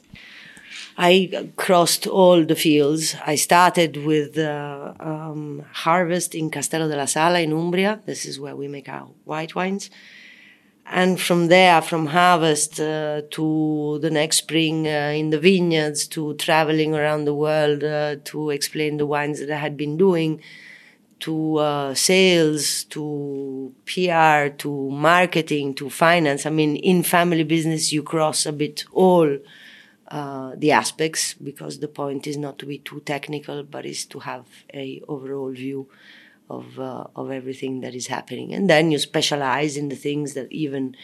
I 0.99 1.49
crossed 1.55 2.05
all 2.05 2.43
the 2.45 2.55
fields. 2.55 3.15
I 3.25 3.35
started 3.35 3.97
with 3.97 4.37
uh, 4.37 4.93
um, 4.99 5.63
harvest 5.71 6.35
in 6.35 6.51
Castello 6.51 6.87
della 6.87 7.07
Sala 7.07 7.39
in 7.39 7.53
Umbria. 7.53 8.01
This 8.05 8.25
is 8.25 8.39
where 8.39 8.55
we 8.55 8.67
make 8.67 8.87
our 8.87 9.09
white 9.25 9.55
wines. 9.55 9.89
And 10.85 11.19
from 11.19 11.47
there, 11.47 11.81
from 11.81 12.07
harvest 12.07 12.79
uh, 12.79 13.23
to 13.31 13.99
the 14.01 14.09
next 14.09 14.37
spring 14.37 14.87
uh, 14.87 15.11
in 15.15 15.31
the 15.31 15.39
vineyards, 15.39 16.07
to 16.09 16.35
traveling 16.35 16.95
around 16.95 17.25
the 17.25 17.35
world 17.35 17.83
uh, 17.83 18.17
to 18.25 18.51
explain 18.51 18.97
the 18.97 19.05
wines 19.05 19.39
that 19.39 19.51
I 19.51 19.57
had 19.57 19.75
been 19.75 19.97
doing, 19.97 20.41
to 21.21 21.57
uh, 21.57 21.93
sales, 21.93 22.83
to 22.85 23.73
PR, 23.85 24.49
to 24.57 24.89
marketing, 24.91 25.73
to 25.75 25.89
finance. 25.89 26.45
I 26.45 26.49
mean, 26.49 26.75
in 26.75 27.03
family 27.03 27.43
business, 27.43 27.91
you 27.91 28.03
cross 28.03 28.45
a 28.45 28.53
bit 28.53 28.85
all 28.91 29.37
uh, 30.09 30.51
the 30.55 30.71
aspects 30.71 31.33
because 31.33 31.79
the 31.79 31.87
point 31.87 32.27
is 32.27 32.37
not 32.37 32.59
to 32.59 32.65
be 32.65 32.77
too 32.79 33.01
technical, 33.01 33.63
but 33.63 33.85
is 33.85 34.05
to 34.05 34.19
have 34.19 34.45
a 34.73 35.01
overall 35.07 35.51
view 35.51 35.89
of 36.49 36.79
uh, 36.79 37.05
of 37.15 37.31
everything 37.31 37.81
that 37.81 37.93
is 37.93 38.07
happening, 38.07 38.53
and 38.53 38.69
then 38.69 38.91
you 38.91 38.99
specialize 38.99 39.75
in 39.75 39.89
the 39.89 39.95
things 39.95 40.33
that 40.33 40.49
even 40.51 40.95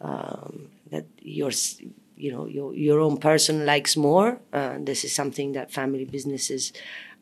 um, 0.00 0.68
that 0.90 1.06
your 1.20 1.50
you 2.16 2.32
know 2.32 2.46
your 2.46 2.74
your 2.74 3.00
own 3.00 3.18
person 3.18 3.64
likes 3.66 3.96
more. 3.96 4.40
Uh, 4.52 4.78
this 4.80 5.04
is 5.04 5.12
something 5.14 5.52
that 5.52 5.70
family 5.70 6.04
businesses 6.04 6.72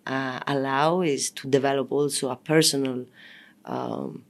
uh, 0.06 0.40
allow 0.46 1.02
is 1.02 1.30
to 1.30 1.48
develop 1.48 1.92
also 1.92 2.30
a 2.30 2.36
personal. 2.36 3.06
Um, 3.64 4.24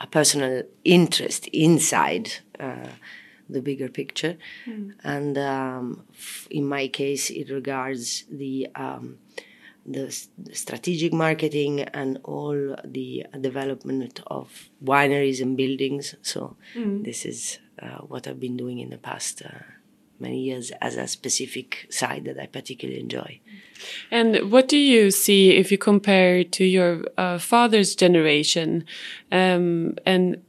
a 0.00 0.06
personal 0.06 0.62
interest 0.82 1.46
inside 1.48 2.32
uh, 2.58 2.88
the 3.48 3.60
bigger 3.60 3.88
picture. 3.88 4.36
Mm. 4.66 4.94
And 5.04 5.38
um, 5.38 6.04
in 6.50 6.66
my 6.66 6.88
case, 6.88 7.30
it 7.30 7.50
regards 7.50 8.24
the 8.30 8.68
um, 8.74 9.18
the, 9.86 10.10
strategic 10.52 11.12
marketing 11.12 11.80
and 11.80 12.18
all 12.24 12.76
the 12.84 13.26
development 13.40 14.20
of 14.26 14.70
wineries 14.84 15.40
and 15.40 15.56
buildings. 15.56 16.14
So 16.22 16.56
mm. 16.74 17.04
this 17.04 17.24
is 17.24 17.58
uh, 17.80 17.98
what 17.98 18.28
I've 18.28 18.40
been 18.40 18.56
doing 18.56 18.78
in 18.78 18.90
the 18.90 18.98
past. 18.98 19.42
Many 20.20 20.40
years 20.40 20.70
as 20.82 20.96
a 20.96 21.06
specific 21.06 21.86
side 21.90 22.24
that 22.26 22.38
I 22.38 22.46
particularly 22.46 23.00
enjoy. 23.00 23.40
And 24.10 24.52
what 24.52 24.68
do 24.68 24.76
you 24.76 25.10
see 25.10 25.52
if 25.52 25.72
you 25.72 25.78
compare 25.78 26.44
to 26.44 26.64
your 26.64 27.04
uh, 27.16 27.38
father's 27.38 27.94
generation 27.94 28.84
um, 29.32 29.96
and 30.04 30.42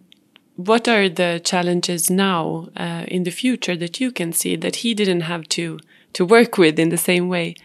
what 0.57 0.87
are 0.87 1.09
the 1.09 1.41
challenges 1.43 2.09
now 2.09 2.69
uh, 2.75 3.05
in 3.07 3.23
the 3.23 3.31
future 3.31 3.75
that 3.77 3.99
you 3.99 4.11
can 4.11 4.33
see 4.33 4.55
that 4.57 4.77
he 4.77 4.93
didn't 4.93 5.21
have 5.21 5.47
to 5.49 5.79
to 6.13 6.25
work 6.25 6.57
with 6.57 6.77
in 6.77 6.89
the 6.89 6.97
same 6.97 7.29
way? 7.29 7.55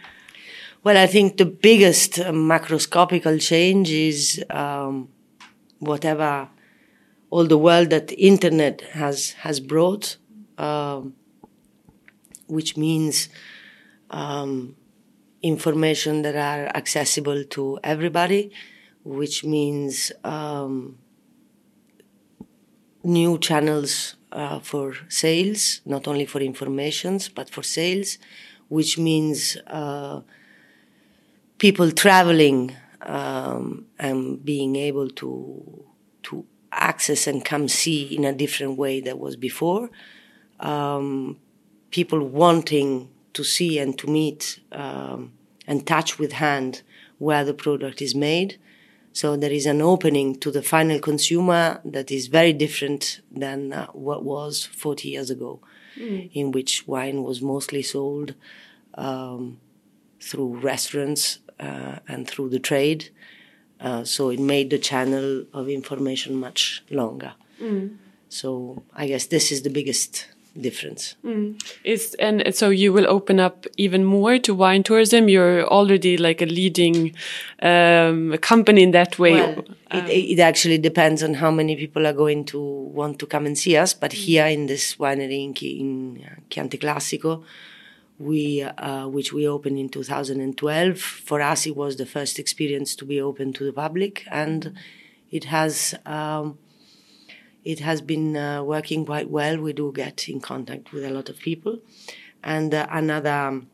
Well, 0.85 0.97
I 0.97 1.09
think 1.09 1.37
the 1.37 1.47
biggest 1.47 2.19
uh, 2.21 2.31
macroscopical 2.31 3.41
change 3.41 3.91
is 3.91 4.45
um, 4.51 5.09
whatever 5.81 6.49
all 7.31 7.45
the 7.45 7.59
world 7.59 7.91
that 7.91 8.13
internet 8.13 8.81
has 8.93 9.33
has 9.45 9.59
brought, 9.59 10.17
um, 10.59 11.15
which 12.47 12.77
means 12.77 13.29
um, 14.11 14.77
information 15.43 16.23
that 16.23 16.37
are 16.37 16.67
accessible 16.77 17.45
to 17.45 17.79
everybody, 17.85 18.51
which 19.05 19.45
means 19.45 20.13
um, 20.25 20.99
new 23.03 23.39
channels 23.39 24.17
uh, 24.33 24.59
for 24.61 24.95
sales, 25.09 25.81
not 25.85 26.09
only 26.09 26.27
for 26.27 26.41
informations, 26.41 27.29
but 27.29 27.49
for 27.49 27.63
sales, 27.63 28.19
which 28.69 28.99
means 28.99 29.57
uh, 29.69 30.21
people 31.59 31.91
traveling 31.93 32.77
um, 33.03 33.87
and 33.99 34.45
being 34.45 34.77
able 34.77 35.09
to 35.11 35.85
to 36.23 36.45
access 36.73 37.27
and 37.27 37.45
come 37.45 37.69
see 37.69 38.03
in 38.15 38.25
a 38.25 38.33
different 38.33 38.77
way 38.77 39.01
that 39.01 39.19
was 39.19 39.37
before. 39.37 39.89
Um, 40.61 41.39
people 41.99 42.23
wanting 42.45 42.89
to 43.33 43.43
see 43.55 43.73
and 43.83 43.93
to 44.01 44.07
meet 44.19 44.61
um, 44.73 45.33
and 45.67 45.87
touch 45.87 46.11
with 46.21 46.33
hand 46.47 46.83
where 47.19 47.45
the 47.45 47.55
product 47.55 47.99
is 48.09 48.15
made 48.15 48.51
so 49.17 49.35
there 49.35 49.51
is 49.51 49.65
an 49.65 49.81
opening 49.81 50.39
to 50.41 50.51
the 50.51 50.61
final 50.61 50.99
consumer 50.99 51.81
that 51.87 52.11
is 52.11 52.27
very 52.27 52.53
different 52.53 53.23
than 53.31 53.73
uh, 53.73 53.87
what 53.93 54.23
was 54.25 54.67
40 54.67 55.09
years 55.09 55.31
ago, 55.31 55.59
mm. 55.99 56.31
in 56.35 56.53
which 56.53 56.87
wine 56.87 57.23
was 57.23 57.41
mostly 57.41 57.83
sold 57.83 58.35
um, 58.93 59.59
through 60.21 60.59
restaurants 60.59 61.39
uh, 61.59 62.01
and 62.07 62.29
through 62.29 62.51
the 62.51 62.59
trade. 62.59 63.09
Uh, 63.81 64.05
so 64.05 64.29
it 64.29 64.39
made 64.39 64.69
the 64.69 64.79
channel 64.79 65.47
of 65.55 65.67
information 65.71 66.37
much 66.37 66.85
longer. 66.91 67.33
Mm. 67.59 67.97
So 68.29 68.83
I 68.95 69.07
guess 69.07 69.25
this 69.25 69.51
is 69.51 69.63
the 69.63 69.71
biggest 69.71 70.27
difference. 70.61 71.17
Mm. 71.25 71.61
Is 71.85 72.15
and 72.19 72.55
so 72.55 72.71
you 72.71 72.93
will 72.93 73.07
open 73.09 73.41
up 73.41 73.67
even 73.77 74.05
more 74.05 74.39
to 74.39 74.55
wine 74.55 74.83
tourism. 74.83 75.29
You're 75.29 75.65
already 75.65 76.17
like 76.17 76.43
a 76.43 76.47
leading 76.47 77.15
um, 77.63 78.37
company 78.39 78.83
in 78.83 78.91
that 78.93 79.19
way. 79.19 79.35
Well, 79.35 79.65
um, 79.91 80.07
it, 80.07 80.39
it, 80.39 80.41
actually 80.41 80.79
depends 80.79 81.23
on 81.23 81.35
how 81.35 81.51
many 81.51 81.77
people 81.77 82.07
are 82.07 82.13
going 82.13 82.45
to 82.47 82.61
want 82.61 83.19
to 83.21 83.27
come 83.27 83.47
and 83.47 83.57
see 83.57 83.77
us. 83.77 83.95
But 83.95 84.11
mm. 84.11 84.15
here 84.15 84.47
in 84.47 84.67
this 84.67 84.97
winery 84.97 85.45
in, 85.45 85.55
in 85.55 86.37
Chianti 86.51 86.79
Classico, 86.79 87.45
we 88.19 88.63
uh, 88.63 89.09
which 89.09 89.33
we 89.33 89.47
opened 89.47 89.79
in 89.79 89.89
2012. 89.89 90.99
For 90.99 91.41
us, 91.41 91.67
it 91.67 91.77
was 91.77 91.97
the 91.97 92.07
first 92.07 92.39
experience 92.39 92.97
to 92.97 93.05
be 93.05 93.21
open 93.21 93.53
to 93.55 93.65
the 93.65 93.73
public, 93.73 94.25
and 94.31 94.77
it 95.31 95.45
has. 95.45 95.95
Um, 96.05 96.59
it 97.67 97.81
has 97.81 98.01
been 98.01 98.37
uh, 98.37 98.63
working 98.63 99.05
quite 99.05 99.29
well. 99.29 99.59
We 99.59 99.73
do 99.73 99.91
get 99.93 100.29
in 100.29 100.41
contact 100.41 100.93
with 100.93 101.05
a 101.05 101.11
lot 101.11 101.29
of 101.29 101.37
people. 101.39 101.81
And 102.45 102.73
uh, 102.73 102.87
another, 102.91 103.33
um, 103.33 103.69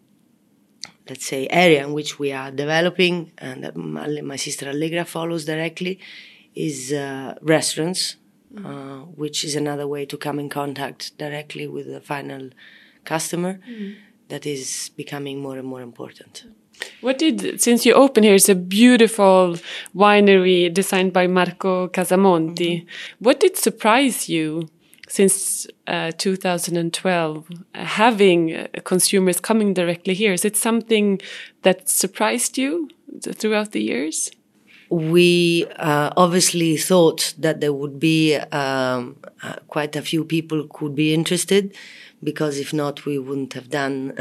let's 1.08 1.26
say, 1.26 1.46
area 1.50 1.84
in 1.86 1.92
which 1.92 2.18
we 2.18 2.32
are 2.32 2.50
developing, 2.50 3.32
and 3.36 3.70
my, 3.76 4.08
my 4.22 4.36
sister 4.36 4.66
Allegra 4.70 5.04
follows 5.04 5.44
directly, 5.44 6.00
is 6.54 6.90
uh, 6.90 7.34
restaurants, 7.42 8.16
mm. 8.54 9.14
which 9.14 9.44
is 9.44 9.54
another 9.54 9.86
way 9.86 10.06
to 10.06 10.16
come 10.16 10.38
in 10.38 10.48
contact 10.48 11.16
directly 11.18 11.68
with 11.68 11.86
the 11.86 12.00
final 12.00 12.48
customer. 13.04 13.60
Mm. 13.68 13.96
That 14.28 14.46
is 14.46 14.90
becoming 14.96 15.40
more 15.40 15.58
and 15.58 15.68
more 15.68 15.82
important. 15.82 16.44
What 17.00 17.18
did, 17.18 17.60
since 17.60 17.84
you 17.84 17.94
open 17.94 18.22
here, 18.22 18.34
it's 18.34 18.48
a 18.48 18.54
beautiful 18.54 19.56
winery 19.94 20.72
designed 20.72 21.12
by 21.12 21.26
Marco 21.26 21.88
Casamonti. 21.88 22.72
Mm 22.72 22.80
-hmm. 22.80 22.86
What 23.18 23.40
did 23.40 23.56
surprise 23.56 24.32
you 24.32 24.68
since 25.08 25.68
uh, 25.86 26.10
2012, 26.16 27.44
uh, 27.74 27.84
having 27.84 28.54
uh, 28.54 28.66
consumers 28.84 29.40
coming 29.40 29.74
directly 29.74 30.14
here? 30.14 30.32
Is 30.32 30.44
it 30.44 30.56
something 30.56 31.20
that 31.62 31.88
surprised 31.88 32.56
you 32.56 32.88
throughout 33.20 33.72
the 33.72 33.82
years? 33.82 34.30
We 34.92 35.66
uh, 35.76 36.10
obviously 36.18 36.76
thought 36.76 37.32
that 37.38 37.62
there 37.62 37.72
would 37.72 37.98
be 37.98 38.36
um, 38.36 39.16
uh, 39.42 39.56
quite 39.66 39.96
a 39.96 40.02
few 40.02 40.22
people 40.22 40.68
could 40.68 40.94
be 40.94 41.14
interested, 41.14 41.74
because 42.22 42.58
if 42.58 42.74
not, 42.74 43.06
we 43.06 43.18
wouldn't 43.18 43.54
have 43.54 43.70
done 43.70 44.18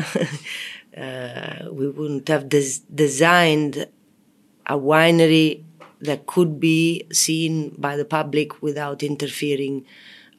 uh, 0.98 1.68
we 1.72 1.90
wouldn't 1.90 2.28
have 2.30 2.48
des- 2.48 2.80
designed 2.94 3.88
a 4.66 4.78
winery 4.78 5.64
that 6.00 6.26
could 6.26 6.60
be 6.60 7.06
seen 7.12 7.76
by 7.78 7.98
the 7.98 8.06
public 8.06 8.62
without 8.62 9.04
interfering 9.04 9.86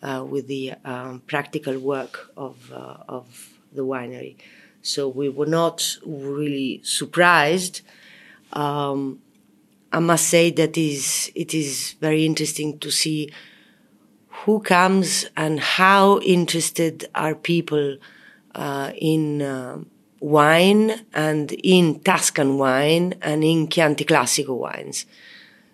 uh, 0.02 0.24
with 0.26 0.46
the 0.48 0.72
um, 0.86 1.22
practical 1.26 1.78
work 1.78 2.30
of, 2.38 2.72
uh, 2.72 2.96
of 3.06 3.50
the 3.72 3.84
winery. 3.84 4.36
So 4.80 5.08
we 5.08 5.28
were 5.28 5.46
not 5.46 5.96
really 6.06 6.80
surprised. 6.82 7.82
Um, 8.52 9.20
I 9.92 9.98
must 9.98 10.28
say 10.28 10.50
that 10.52 10.78
is 10.78 11.30
it 11.34 11.52
is 11.52 11.92
very 12.00 12.24
interesting 12.24 12.78
to 12.78 12.90
see 12.90 13.30
who 14.44 14.60
comes 14.60 15.26
and 15.36 15.60
how 15.60 16.18
interested 16.20 17.08
are 17.14 17.34
people 17.34 17.98
uh, 18.54 18.92
in 18.96 19.42
um, 19.42 19.90
wine 20.20 21.04
and 21.12 21.52
in 21.62 22.00
Tuscan 22.00 22.56
wine 22.56 23.14
and 23.20 23.44
in 23.44 23.68
Chianti 23.68 24.04
Classico 24.04 24.56
wines. 24.56 25.04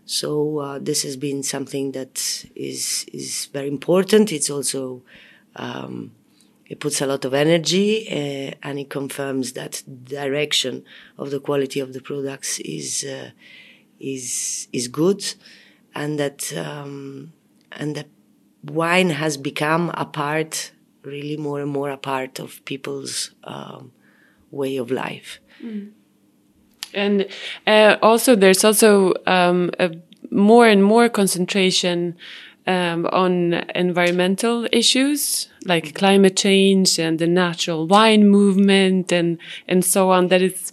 So 0.04 0.58
uh, 0.58 0.78
this 0.80 1.02
has 1.04 1.16
been 1.16 1.42
something 1.42 1.92
that 1.92 2.44
is 2.56 3.06
is 3.12 3.46
very 3.52 3.68
important. 3.68 4.32
It's 4.32 4.50
also 4.50 5.02
um, 5.54 6.12
it 6.66 6.80
puts 6.80 7.00
a 7.00 7.06
lot 7.06 7.24
of 7.24 7.34
energy 7.34 8.08
uh, 8.10 8.54
and 8.62 8.78
it 8.78 8.90
confirms 8.90 9.52
that 9.52 9.82
direction 10.04 10.84
of 11.16 11.30
the 11.30 11.40
quality 11.40 11.78
of 11.78 11.92
the 11.92 12.00
products 12.00 12.58
is 12.60 13.04
uh, 13.04 13.30
is 14.00 14.68
is 14.72 14.88
good, 14.88 15.24
and 15.94 16.18
that 16.18 16.52
um, 16.56 17.32
and 17.72 17.96
that 17.96 18.08
wine 18.64 19.10
has 19.10 19.36
become 19.36 19.90
a 19.94 20.04
part, 20.04 20.72
really 21.02 21.36
more 21.36 21.60
and 21.60 21.70
more 21.70 21.90
a 21.90 21.96
part 21.96 22.38
of 22.38 22.64
people's 22.64 23.30
um, 23.44 23.92
way 24.50 24.76
of 24.76 24.90
life. 24.90 25.40
Mm. 25.62 25.92
And 26.94 27.26
uh, 27.66 27.96
also, 28.02 28.34
there's 28.34 28.64
also 28.64 29.14
um, 29.26 29.70
a 29.78 29.94
more 30.30 30.66
and 30.66 30.82
more 30.82 31.08
concentration 31.08 32.16
um, 32.66 33.06
on 33.12 33.54
environmental 33.74 34.66
issues 34.72 35.48
like 35.64 35.94
climate 35.94 36.36
change 36.36 36.98
and 36.98 37.18
the 37.18 37.26
natural 37.26 37.86
wine 37.86 38.28
movement 38.28 39.10
and 39.10 39.38
and 39.66 39.84
so 39.84 40.10
on. 40.10 40.28
That 40.28 40.42
is 40.42 40.72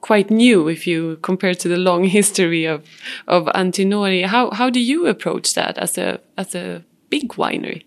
quite 0.00 0.30
new 0.30 0.68
if 0.68 0.86
you 0.86 1.18
compare 1.22 1.54
to 1.54 1.68
the 1.68 1.76
long 1.76 2.04
history 2.18 2.64
of 2.64 2.84
of 3.28 3.46
Antinori. 3.54 4.26
How 4.26 4.50
how 4.50 4.70
do 4.70 4.80
you 4.80 5.06
approach 5.06 5.54
that 5.54 5.78
as 5.78 5.98
a 5.98 6.20
as 6.36 6.54
a 6.54 6.84
big 7.08 7.28
winery? 7.30 7.84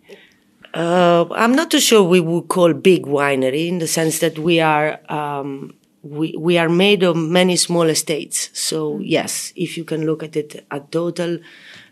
Uh, 0.74 1.26
I'm 1.32 1.56
not 1.56 1.70
too 1.70 1.80
sure 1.80 2.02
we 2.02 2.20
would 2.20 2.48
call 2.48 2.74
big 2.74 3.06
winery 3.06 3.68
in 3.68 3.78
the 3.78 3.88
sense 3.88 4.20
that 4.20 4.40
we 4.40 4.60
are 4.60 5.00
um, 5.12 5.76
we 6.02 6.36
we 6.38 6.58
are 6.58 6.70
made 6.70 7.04
of 7.04 7.16
many 7.16 7.56
small 7.56 7.84
estates. 7.84 8.50
So 8.54 9.00
yes, 9.00 9.54
if 9.56 9.78
you 9.78 9.84
can 9.84 10.06
look 10.06 10.24
at 10.24 10.36
it 10.36 10.66
at 10.72 10.92
total, 10.92 11.40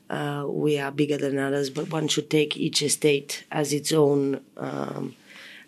uh, 0.10 0.46
we 0.48 0.80
are 0.80 0.92
bigger 0.92 1.18
than 1.18 1.38
others. 1.38 1.70
But 1.70 1.92
one 1.92 2.08
should 2.08 2.30
take 2.30 2.58
each 2.58 2.82
estate 2.82 3.46
as 3.52 3.72
its 3.72 3.92
own 3.92 4.42
um, 4.58 5.16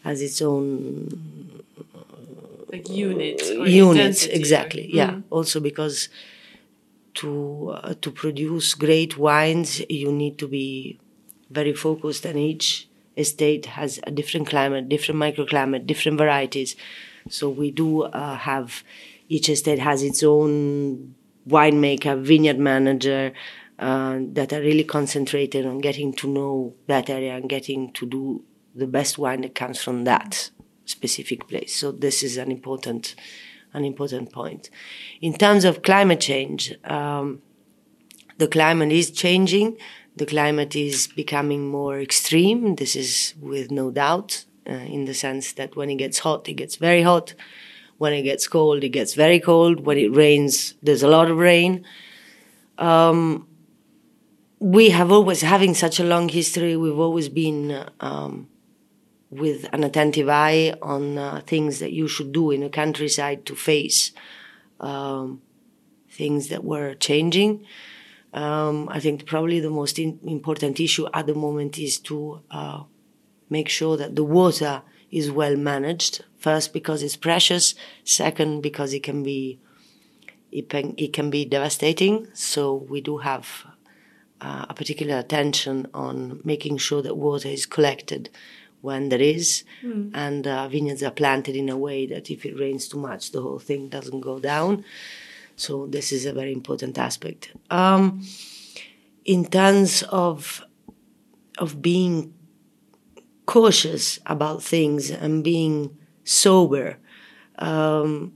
as 0.03 0.21
its 0.21 0.41
own 0.41 1.62
like 2.73 2.89
units. 2.89 3.49
units 3.49 4.25
exactly. 4.25 4.85
Or, 4.85 4.95
yeah. 4.95 5.11
Mm. 5.11 5.23
Also 5.29 5.59
because 5.59 6.09
to 7.15 7.69
uh, 7.69 7.93
to 8.01 8.11
produce 8.11 8.73
great 8.73 9.17
wines, 9.17 9.81
you 9.89 10.11
need 10.11 10.37
to 10.39 10.47
be 10.47 10.99
very 11.51 11.73
focused, 11.73 12.25
and 12.25 12.39
each 12.39 12.87
estate 13.15 13.67
has 13.67 13.99
a 14.07 14.11
different 14.11 14.47
climate, 14.47 14.89
different 14.89 15.19
microclimate, 15.21 15.85
different 15.85 16.17
varieties. 16.17 16.75
So 17.29 17.49
we 17.49 17.69
do 17.71 18.03
uh, 18.03 18.35
have 18.35 18.83
each 19.29 19.49
estate 19.49 19.79
has 19.79 20.01
its 20.03 20.23
own 20.23 21.15
winemaker, 21.47 22.19
vineyard 22.21 22.57
manager 22.57 23.33
uh, 23.79 24.19
that 24.33 24.51
are 24.51 24.61
really 24.61 24.83
concentrated 24.83 25.65
on 25.65 25.79
getting 25.79 26.13
to 26.13 26.27
know 26.27 26.73
that 26.87 27.09
area 27.09 27.35
and 27.35 27.47
getting 27.47 27.91
to 27.93 28.05
do 28.05 28.43
the 28.75 28.87
best 28.87 29.19
wine 29.19 29.41
that 29.41 29.53
comes 29.53 29.81
from 29.81 30.03
that 30.05 30.49
specific 30.85 31.47
place. 31.47 31.75
So 31.75 31.91
this 31.91 32.23
is 32.23 32.37
an 32.37 32.51
important 32.51 33.15
an 33.73 33.85
important 33.85 34.31
point. 34.31 34.69
In 35.19 35.33
terms 35.33 35.65
of 35.65 35.81
climate 35.81 36.19
change, 36.19 36.75
um, 36.83 37.41
the 38.37 38.47
climate 38.47 38.91
is 38.91 39.09
changing. 39.09 39.77
The 40.15 40.27
climate 40.27 40.75
is 40.75 41.07
becoming 41.07 41.67
more 41.69 41.99
extreme. 41.99 42.75
This 42.75 42.95
is 42.95 43.33
with 43.41 43.71
no 43.71 43.89
doubt 43.89 44.45
uh, 44.69 44.73
in 44.73 45.05
the 45.05 45.13
sense 45.13 45.53
that 45.53 45.75
when 45.75 45.89
it 45.89 45.95
gets 45.95 46.19
hot, 46.19 46.47
it 46.47 46.53
gets 46.53 46.75
very 46.75 47.01
hot. 47.01 47.33
When 47.97 48.13
it 48.13 48.23
gets 48.23 48.47
cold, 48.47 48.83
it 48.83 48.89
gets 48.89 49.15
very 49.15 49.39
cold. 49.39 49.85
When 49.85 49.97
it 49.97 50.15
rains, 50.15 50.75
there's 50.83 51.03
a 51.03 51.07
lot 51.07 51.31
of 51.31 51.37
rain. 51.37 51.83
Um, 52.77 53.47
we 54.59 54.89
have 54.89 55.11
always, 55.11 55.41
having 55.41 55.73
such 55.73 55.99
a 55.99 56.03
long 56.03 56.29
history, 56.29 56.77
we've 56.77 56.99
always 56.99 57.29
been 57.29 57.85
um, 57.99 58.47
with 59.39 59.67
an 59.73 59.83
attentive 59.83 60.29
eye 60.29 60.73
on 60.81 61.17
uh, 61.17 61.41
things 61.45 61.79
that 61.79 61.91
you 61.91 62.07
should 62.07 62.31
do 62.31 62.51
in 62.51 62.63
a 62.63 62.69
countryside 62.69 63.45
to 63.45 63.55
face 63.55 64.11
um, 64.79 65.41
things 66.09 66.49
that 66.49 66.63
were 66.63 66.93
changing. 66.95 67.65
Um, 68.33 68.89
I 68.89 68.99
think 68.99 69.25
probably 69.25 69.59
the 69.59 69.69
most 69.69 69.99
in- 69.99 70.19
important 70.23 70.79
issue 70.79 71.07
at 71.13 71.27
the 71.27 71.35
moment 71.35 71.77
is 71.77 71.99
to 71.99 72.41
uh, 72.51 72.83
make 73.49 73.69
sure 73.69 73.95
that 73.97 74.15
the 74.15 74.23
water 74.23 74.81
is 75.11 75.31
well 75.31 75.55
managed. 75.55 76.25
First, 76.37 76.73
because 76.73 77.03
it's 77.03 77.15
precious. 77.15 77.75
Second, 78.03 78.61
because 78.61 78.93
it 78.93 79.03
can 79.03 79.23
be 79.23 79.59
it 80.51 80.69
can, 80.69 80.93
it 80.97 81.13
can 81.13 81.31
be 81.31 81.45
devastating. 81.45 82.27
So 82.33 82.75
we 82.75 83.01
do 83.01 83.17
have 83.17 83.65
uh, 84.39 84.67
a 84.69 84.73
particular 84.73 85.17
attention 85.17 85.87
on 85.93 86.41
making 86.43 86.77
sure 86.77 87.01
that 87.01 87.17
water 87.17 87.49
is 87.49 87.65
collected 87.65 88.29
when 88.83 89.09
there 89.09 89.21
is, 89.21 89.63
mm. 89.81 90.11
and 90.13 90.45
uh, 90.45 90.67
vineyards 90.67 91.03
are 91.03 91.17
planted 91.21 91.55
in 91.55 91.69
a 91.69 91.77
way 91.77 92.05
that 92.05 92.29
if 92.29 92.45
it 92.45 92.59
rains 92.59 92.87
too 92.87 92.99
much, 92.99 93.31
the 93.31 93.41
whole 93.41 93.59
thing 93.59 93.89
doesn't 93.89 94.21
go 94.21 94.39
down. 94.39 94.83
So 95.55 95.87
this 95.87 96.11
is 96.11 96.25
a 96.25 96.33
very 96.33 96.51
important 96.51 96.97
aspect. 96.97 97.53
Um, 97.71 98.21
in 99.23 99.45
terms 99.45 100.03
of 100.09 100.63
of 101.57 101.81
being 101.81 102.33
cautious 103.45 104.19
about 104.25 104.63
things 104.63 105.09
and 105.11 105.43
being 105.43 105.97
sober. 106.23 106.97
Um, 107.59 108.33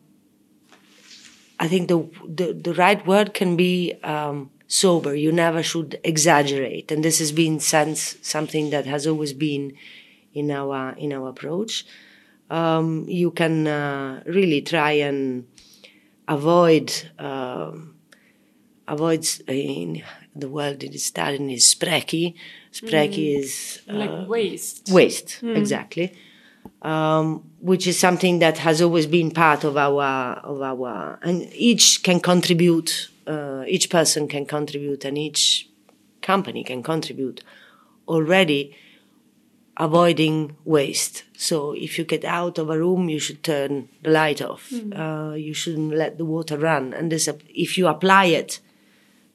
I 1.59 1.67
think 1.67 1.87
the, 1.87 2.07
the, 2.27 2.53
the 2.53 2.73
right 2.73 3.05
word 3.07 3.33
can 3.33 3.55
be 3.55 3.95
um, 4.03 4.51
sober. 4.67 5.15
You 5.15 5.31
never 5.31 5.63
should 5.63 5.99
exaggerate, 6.03 6.91
and 6.91 7.03
this 7.03 7.19
has 7.19 7.31
been 7.31 7.59
since 7.59 8.17
something 8.21 8.69
that 8.69 8.85
has 8.85 9.07
always 9.07 9.33
been 9.33 9.73
in 10.33 10.51
our 10.51 10.91
in 10.97 11.13
our 11.13 11.29
approach. 11.29 11.85
Um, 12.49 13.05
you 13.07 13.31
can 13.31 13.67
uh, 13.67 14.23
really 14.25 14.61
try 14.61 14.91
and 14.91 15.47
avoid 16.27 16.93
um, 17.19 17.95
avoid 18.87 19.27
in 19.47 20.03
the 20.35 20.47
world 20.47 20.83
it 20.83 20.93
is 20.93 21.03
studying 21.03 21.49
is 21.49 21.75
sprechi 21.75 22.35
Sprechi 22.77 23.33
mm. 23.33 23.39
is 23.39 23.81
uh, 23.89 23.93
like 23.93 24.27
waste. 24.27 24.89
Waste, 24.91 25.39
mm. 25.41 25.55
exactly. 25.57 26.13
Um, 26.81 27.49
which 27.59 27.87
is 27.87 27.97
something 27.97 28.39
that 28.39 28.59
has 28.59 28.81
always 28.81 29.07
been 29.07 29.31
part 29.31 29.63
of 29.63 29.77
our 29.77 30.33
of 30.43 30.61
our, 30.61 31.19
and 31.23 31.51
each 31.53 32.03
can 32.03 32.19
contribute. 32.19 33.09
Uh, 33.25 33.63
each 33.67 33.89
person 33.89 34.27
can 34.27 34.45
contribute, 34.45 35.05
and 35.05 35.17
each 35.17 35.69
company 36.21 36.63
can 36.63 36.83
contribute 36.83 37.43
already 38.07 38.75
avoiding 39.79 40.55
waste. 40.65 41.23
So 41.37 41.73
if 41.73 41.97
you 41.97 42.03
get 42.03 42.25
out 42.25 42.57
of 42.57 42.69
a 42.69 42.77
room, 42.77 43.09
you 43.09 43.19
should 43.19 43.43
turn 43.43 43.89
the 44.01 44.09
light 44.09 44.41
off. 44.41 44.69
Mm. 44.71 44.97
Uh, 44.97 45.35
you 45.35 45.53
shouldn't 45.53 45.93
let 45.93 46.17
the 46.17 46.25
water 46.25 46.57
run. 46.57 46.93
And 46.93 47.11
this, 47.11 47.29
if 47.49 47.77
you 47.77 47.87
apply 47.87 48.25
it 48.25 48.59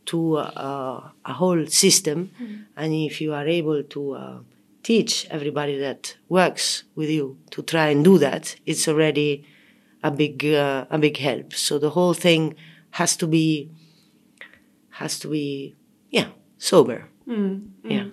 to 0.07 0.37
uh, 0.37 1.11
a 1.25 1.33
whole 1.33 1.67
system. 1.67 2.31
Mm. 2.41 2.65
And 2.77 2.95
if 2.95 3.21
you 3.21 3.35
are 3.35 3.47
able 3.47 3.83
to 3.83 4.13
uh, 4.13 4.39
teach 4.83 5.27
everybody 5.31 5.79
that 5.79 6.17
works 6.29 6.85
with 6.95 7.09
you 7.09 7.39
to 7.51 7.63
try 7.63 7.89
and 7.89 8.05
do 8.05 8.19
that, 8.19 8.57
it's 8.67 8.89
already 8.89 9.47
a 10.03 10.11
big 10.11 10.45
uh, 10.45 10.87
a 10.91 10.99
big 10.99 11.17
help. 11.19 11.55
So 11.55 11.79
the 11.79 11.91
whole 11.91 12.15
thing 12.15 12.55
has 12.91 13.17
to 13.17 13.27
be 13.27 13.71
has 14.91 15.19
to 15.21 15.29
be 15.29 15.77
yeah 16.11 16.29
sober. 16.59 17.09
Mm. 17.29 17.69
Yeah. 17.85 18.07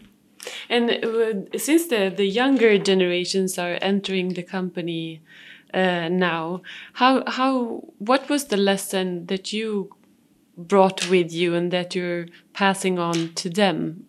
And 0.69 0.89
uh, 0.89 1.57
since 1.57 1.87
the 1.87 2.13
the 2.15 2.25
younger 2.25 2.77
generations 2.77 3.57
are 3.57 3.77
entering 3.81 4.29
the 4.33 4.43
company 4.43 5.21
uh, 5.73 6.09
now, 6.09 6.61
how 6.93 7.23
how 7.27 7.83
what 7.97 8.29
was 8.29 8.45
the 8.45 8.57
lesson 8.57 9.25
that 9.27 9.53
you 9.53 9.89
brought 10.57 11.09
with 11.09 11.31
you 11.31 11.55
and 11.55 11.71
that 11.71 11.95
you're 11.95 12.27
passing 12.53 12.99
on 12.99 13.33
to 13.35 13.49
them? 13.49 14.05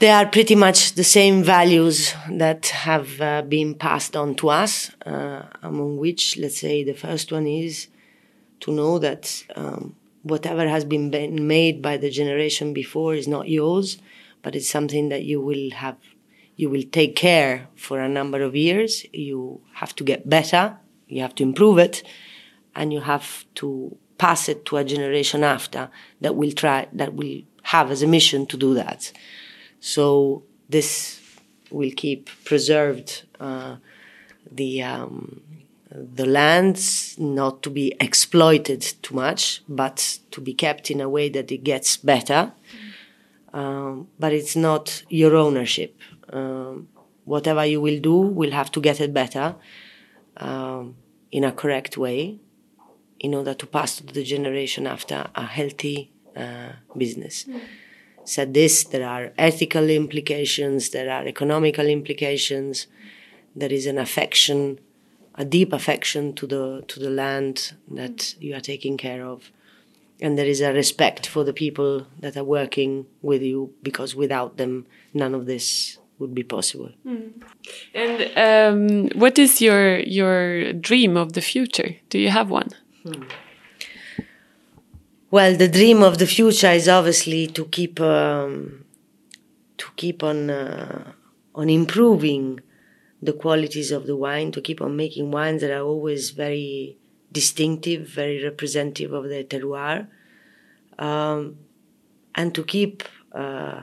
They 0.00 0.10
are 0.10 0.26
pretty 0.26 0.54
much 0.54 0.92
the 0.92 1.02
same 1.02 1.42
values 1.42 2.14
that 2.30 2.66
have 2.66 3.20
uh, 3.20 3.42
been 3.42 3.74
passed 3.74 4.14
on 4.14 4.36
to 4.36 4.48
us, 4.48 4.92
uh, 5.04 5.42
among 5.60 5.96
which, 5.96 6.36
let's 6.36 6.58
say, 6.58 6.84
the 6.84 6.94
first 6.94 7.32
one 7.32 7.48
is 7.48 7.88
to 8.60 8.70
know 8.70 9.00
that 9.00 9.44
um, 9.56 9.96
whatever 10.22 10.68
has 10.68 10.84
been 10.84 11.10
made 11.48 11.82
by 11.82 11.96
the 11.96 12.10
generation 12.10 12.72
before 12.72 13.14
is 13.14 13.26
not 13.26 13.48
yours, 13.48 13.98
but 14.42 14.54
it's 14.54 14.68
something 14.70 15.08
that 15.08 15.24
you 15.24 15.40
will 15.40 15.70
have, 15.70 15.96
you 16.56 16.70
will 16.70 16.84
take 16.90 17.16
care 17.16 17.68
for 17.76 18.00
a 18.00 18.08
number 18.08 18.42
of 18.42 18.54
years. 18.54 19.04
You 19.12 19.60
have 19.74 19.94
to 19.96 20.04
get 20.04 20.28
better, 20.28 20.78
you 21.06 21.22
have 21.22 21.34
to 21.36 21.42
improve 21.42 21.78
it, 21.78 22.02
and 22.74 22.92
you 22.92 23.00
have 23.00 23.44
to 23.56 23.96
pass 24.18 24.48
it 24.48 24.64
to 24.66 24.76
a 24.76 24.84
generation 24.84 25.44
after 25.44 25.90
that 26.20 26.34
will 26.34 26.52
try 26.52 26.88
that 26.92 27.14
will 27.14 27.42
have 27.62 27.90
as 27.90 28.02
a 28.02 28.06
mission 28.06 28.46
to 28.46 28.56
do 28.56 28.74
that. 28.74 29.12
So 29.80 30.42
this 30.68 31.20
will 31.70 31.92
keep 31.96 32.30
preserved 32.44 33.24
uh, 33.38 33.76
the 34.50 34.82
um, 34.82 35.42
the 35.90 36.26
lands 36.26 37.16
not 37.18 37.62
to 37.62 37.70
be 37.70 37.94
exploited 38.00 38.82
too 39.02 39.14
much, 39.14 39.62
but 39.68 40.18
to 40.30 40.40
be 40.40 40.52
kept 40.52 40.90
in 40.90 41.00
a 41.00 41.08
way 41.08 41.28
that 41.30 41.50
it 41.50 41.64
gets 41.64 41.96
better. 41.96 42.52
Um, 43.58 44.08
but 44.22 44.32
it's 44.38 44.56
not 44.68 45.02
your 45.08 45.34
ownership. 45.46 45.92
Um, 46.38 46.88
whatever 47.24 47.64
you 47.72 47.80
will 47.80 48.00
do, 48.00 48.16
will 48.40 48.52
have 48.60 48.70
to 48.72 48.80
get 48.88 49.00
it 49.00 49.12
better 49.12 49.56
um, 50.48 50.94
in 51.32 51.42
a 51.44 51.52
correct 51.52 51.98
way 51.98 52.38
in 53.18 53.34
order 53.34 53.54
to 53.54 53.66
pass 53.66 53.96
to 53.96 54.12
the 54.18 54.22
generation 54.22 54.86
after 54.86 55.18
a 55.34 55.46
healthy 55.58 55.98
uh, 56.36 56.70
business. 56.96 57.44
Mm. 57.44 57.60
said 58.24 58.54
this. 58.54 58.84
There 58.84 59.08
are 59.16 59.32
ethical 59.38 59.86
implications, 60.02 60.90
there 60.90 61.10
are 61.10 61.26
economical 61.26 61.86
implications, 61.86 62.86
there 63.56 63.72
is 63.72 63.86
an 63.86 63.98
affection, 63.98 64.78
a 65.34 65.44
deep 65.44 65.72
affection 65.72 66.34
to 66.34 66.46
the 66.46 66.64
to 66.90 66.96
the 67.00 67.10
land 67.10 67.74
that 68.00 68.18
you 68.44 68.54
are 68.54 68.66
taking 68.72 68.96
care 68.96 69.24
of. 69.34 69.50
And 70.20 70.36
there 70.36 70.46
is 70.46 70.60
a 70.60 70.72
respect 70.72 71.26
for 71.26 71.44
the 71.44 71.52
people 71.52 72.06
that 72.20 72.36
are 72.36 72.44
working 72.44 73.06
with 73.22 73.42
you 73.42 73.72
because 73.82 74.16
without 74.16 74.56
them, 74.56 74.86
none 75.14 75.34
of 75.34 75.46
this 75.46 75.98
would 76.18 76.34
be 76.34 76.42
possible. 76.42 76.90
Mm. 77.06 77.42
And 77.94 79.10
um, 79.14 79.20
what 79.20 79.38
is 79.38 79.60
your 79.60 80.00
your 80.00 80.72
dream 80.72 81.16
of 81.16 81.34
the 81.34 81.40
future? 81.40 81.96
Do 82.10 82.18
you 82.18 82.30
have 82.30 82.50
one? 82.50 82.70
Hmm. 83.04 83.22
Well, 85.30 85.56
the 85.56 85.68
dream 85.68 86.02
of 86.02 86.18
the 86.18 86.26
future 86.26 86.70
is 86.70 86.88
obviously 86.88 87.46
to 87.48 87.66
keep 87.66 88.00
um, 88.00 88.84
to 89.76 89.86
keep 89.96 90.22
on 90.22 90.50
uh, 90.50 91.12
on 91.54 91.68
improving 91.70 92.60
the 93.20 93.32
qualities 93.32 93.90
of 93.90 94.06
the 94.06 94.16
wine, 94.16 94.52
to 94.52 94.60
keep 94.60 94.80
on 94.80 94.96
making 94.96 95.30
wines 95.30 95.60
that 95.60 95.70
are 95.70 95.82
always 95.82 96.30
very 96.30 96.96
distinctive, 97.32 98.08
very 98.08 98.42
representative 98.42 99.12
of 99.12 99.24
the 99.24 99.44
terroir, 99.44 100.08
um, 100.98 101.58
and 102.34 102.54
to 102.54 102.64
keep 102.64 103.02
uh, 103.32 103.82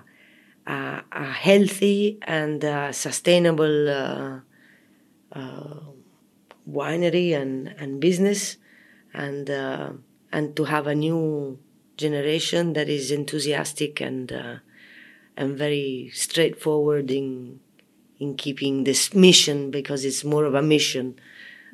a, 0.67 1.01
a, 1.11 1.25
healthy 1.25 2.17
and 2.23 2.65
uh, 2.65 2.91
sustainable 2.91 3.89
uh, 3.89 4.39
uh, 5.31 5.79
winery 6.69 7.35
and, 7.39 7.67
and 7.77 7.99
business, 7.99 8.57
and 9.13 9.49
uh, 9.49 9.91
and 10.31 10.55
to 10.55 10.65
have 10.65 10.87
a 10.87 10.95
new 10.95 11.59
generation 11.97 12.73
that 12.73 12.89
is 12.89 13.11
enthusiastic 13.11 14.01
and 14.01 14.31
and 15.37 15.57
very 15.57 16.09
straightforward 16.13 17.11
in 17.11 17.59
in 18.19 18.35
keeping 18.35 18.83
this 18.83 19.13
mission 19.13 19.71
because 19.71 20.05
it's 20.05 20.23
more 20.23 20.45
of 20.45 20.55
a 20.55 20.61
mission 20.61 21.19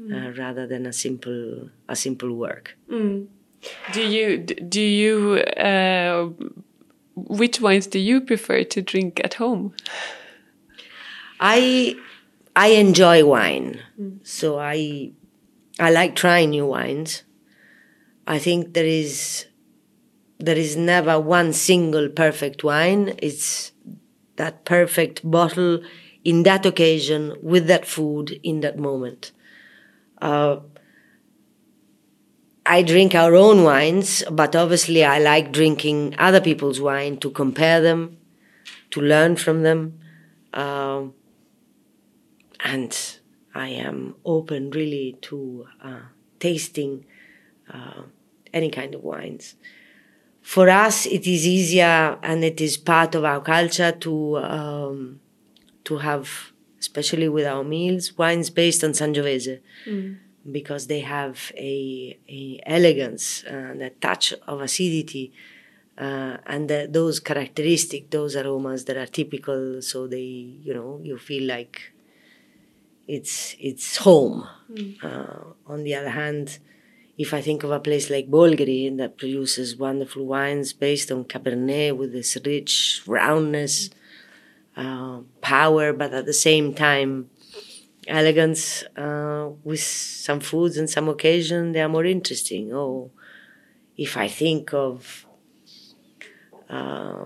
mm. 0.01 0.11
uh, 0.11 0.31
rather 0.41 0.67
than 0.67 0.85
a 0.85 0.93
simple 0.93 1.69
a 1.87 1.95
simple 1.95 2.33
work. 2.33 2.77
Mm. 2.89 3.27
Do 3.93 4.01
you 4.01 4.37
do 4.37 4.81
you 4.81 5.37
uh, 5.57 6.29
which 7.15 7.61
wines 7.61 7.87
do 7.87 7.99
you 7.99 8.21
prefer 8.21 8.63
to 8.63 8.81
drink 8.81 9.21
at 9.23 9.35
home? 9.35 9.73
I 11.39 11.95
I 12.55 12.67
enjoy 12.67 13.25
wine, 13.25 13.79
mm. 13.99 14.25
so 14.25 14.59
I 14.59 15.11
I 15.79 15.91
like 15.91 16.15
trying 16.15 16.51
new 16.51 16.65
wines. 16.65 17.23
I 18.27 18.39
think 18.39 18.73
there 18.73 18.85
is 18.85 19.45
there 20.39 20.57
is 20.57 20.75
never 20.75 21.19
one 21.19 21.53
single 21.53 22.09
perfect 22.09 22.63
wine. 22.63 23.13
It's 23.17 23.71
that 24.37 24.65
perfect 24.65 25.21
bottle 25.29 25.81
in 26.23 26.43
that 26.43 26.65
occasion 26.65 27.35
with 27.41 27.67
that 27.67 27.85
food 27.85 28.39
in 28.43 28.61
that 28.61 28.77
moment. 28.77 29.31
Uh, 30.21 30.59
I 32.65 32.83
drink 32.83 33.15
our 33.15 33.35
own 33.35 33.63
wines, 33.63 34.23
but 34.31 34.55
obviously 34.55 35.03
I 35.03 35.19
like 35.19 35.51
drinking 35.51 36.15
other 36.17 36.39
people's 36.39 36.79
wine 36.79 37.17
to 37.17 37.31
compare 37.31 37.81
them, 37.81 38.17
to 38.91 39.01
learn 39.01 39.35
from 39.35 39.63
them. 39.63 39.99
Uh, 40.53 41.05
and 42.63 43.19
I 43.55 43.69
am 43.69 44.15
open 44.23 44.69
really 44.69 45.17
to 45.23 45.67
uh, 45.83 45.99
tasting 46.39 47.05
uh, 47.73 48.03
any 48.53 48.69
kind 48.69 48.93
of 48.95 49.03
wines. 49.03 49.55
For 50.41 50.69
us, 50.69 51.05
it 51.05 51.27
is 51.27 51.45
easier 51.45 52.17
and 52.23 52.43
it 52.43 52.61
is 52.61 52.77
part 52.77 53.15
of 53.15 53.23
our 53.23 53.41
culture 53.41 53.91
to 53.91 54.37
um, 54.37 55.19
to 55.83 55.97
have, 55.97 56.50
especially 56.81 57.29
with 57.29 57.45
our 57.53 57.63
meals, 57.63 58.17
wines 58.17 58.49
based 58.49 58.83
on 58.83 58.91
Sangiovese. 58.91 59.59
Mm. 59.87 60.17
Because 60.59 60.87
they 60.87 61.01
have 61.01 61.51
a, 61.55 62.17
a 62.27 62.59
elegance 62.65 63.43
and 63.43 63.83
a 63.83 63.91
touch 63.91 64.33
of 64.47 64.59
acidity, 64.59 65.31
uh, 65.99 66.37
and 66.47 66.67
the, 66.67 66.87
those 66.89 67.19
characteristic, 67.19 68.09
those 68.09 68.35
aromas 68.35 68.85
that 68.85 68.97
are 68.97 69.05
typical, 69.05 69.83
so 69.83 70.07
they, 70.07 70.29
you 70.65 70.73
know, 70.73 70.99
you 71.03 71.15
feel 71.19 71.45
like 71.47 71.93
it's 73.07 73.55
it's 73.59 73.97
home. 73.97 74.47
Mm. 74.73 75.03
Uh, 75.03 75.53
on 75.67 75.83
the 75.83 75.93
other 75.93 76.09
hand, 76.09 76.57
if 77.19 77.35
I 77.35 77.41
think 77.41 77.63
of 77.63 77.69
a 77.69 77.79
place 77.79 78.09
like 78.09 78.31
Bolgheri 78.31 78.97
that 78.97 79.17
produces 79.17 79.75
wonderful 79.75 80.25
wines 80.25 80.73
based 80.73 81.11
on 81.11 81.25
Cabernet 81.25 81.95
with 81.95 82.13
this 82.13 82.35
rich 82.43 83.03
roundness, 83.05 83.89
mm. 83.89 83.93
Uh, 84.75 85.19
power, 85.41 85.91
but 85.91 86.13
at 86.13 86.25
the 86.25 86.33
same 86.33 86.73
time, 86.73 87.29
elegance 88.07 88.83
uh, 88.95 89.49
with 89.63 89.81
some 89.81 90.39
foods 90.39 90.77
and 90.77 90.89
some 90.89 91.09
occasion 91.09 91.73
they 91.73 91.81
are 91.81 91.89
more 91.89 92.05
interesting. 92.05 92.73
Oh, 92.73 93.11
if 93.97 94.15
I 94.15 94.27
think 94.29 94.73
of 94.73 95.25
uh, 96.69 97.25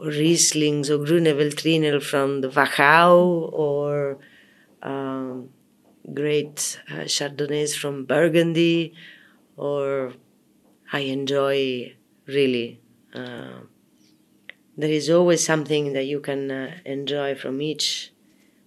Rieslings 0.00 0.90
or 0.90 0.98
Grüner 0.98 1.34
Veltliner 1.34 2.00
from 2.00 2.40
the 2.40 2.48
Wachau 2.48 3.50
or 3.52 4.18
um, 4.82 5.50
great 6.14 6.80
uh, 6.88 7.04
Chardonnays 7.04 7.76
from 7.76 8.04
Burgundy, 8.04 8.94
or 9.56 10.12
I 10.92 11.00
enjoy 11.00 11.96
really. 12.26 12.80
Uh, 13.12 13.62
there 14.78 14.90
is 14.90 15.10
always 15.10 15.44
something 15.44 15.92
that 15.92 16.04
you 16.04 16.20
can 16.20 16.50
uh, 16.50 16.70
enjoy 16.84 17.34
from 17.34 17.60
each 17.60 18.12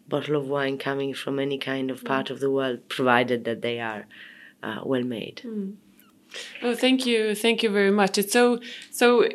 bottle 0.09 0.35
of 0.35 0.45
wine 0.47 0.77
coming 0.77 1.13
from 1.13 1.39
any 1.39 1.57
kind 1.57 1.89
of 1.89 2.03
part 2.03 2.29
of 2.29 2.41
the 2.41 2.51
world, 2.51 2.89
provided 2.89 3.45
that 3.45 3.61
they 3.61 3.79
are 3.79 4.05
uh, 4.61 4.81
well 4.83 5.03
made. 5.03 5.41
Mm. 5.45 5.75
Oh, 6.61 6.75
thank 6.75 7.05
you, 7.05 7.33
thank 7.33 7.63
you 7.63 7.69
very 7.69 7.91
much. 7.91 8.17
It's 8.17 8.33
so 8.33 8.59
so 8.91 9.27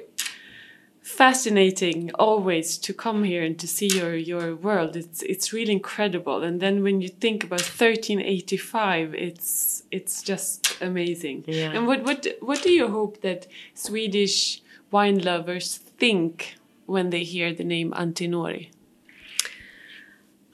fascinating 1.02 2.10
always 2.18 2.76
to 2.76 2.92
come 2.92 3.22
here 3.24 3.42
and 3.42 3.58
to 3.58 3.66
see 3.66 3.88
your 3.88 4.14
your 4.14 4.54
world. 4.54 4.96
It's 4.96 5.22
it's 5.22 5.52
really 5.54 5.72
incredible. 5.72 6.42
And 6.42 6.60
then 6.60 6.82
when 6.82 7.00
you 7.00 7.08
think 7.08 7.42
about 7.42 7.62
1385, 7.62 9.14
it's 9.14 9.82
it's 9.90 10.22
just 10.22 10.76
amazing. 10.82 11.44
Yeah. 11.46 11.72
And 11.72 11.86
what 11.86 12.02
what 12.02 12.26
what 12.40 12.62
do 12.62 12.70
you 12.70 12.88
hope 12.88 13.22
that 13.22 13.46
Swedish 13.74 14.60
wine 14.90 15.18
lovers 15.18 15.76
think 15.76 16.56
when 16.86 17.10
they 17.10 17.24
hear 17.24 17.52
the 17.52 17.64
name 17.64 17.92
Antinori? 17.92 18.70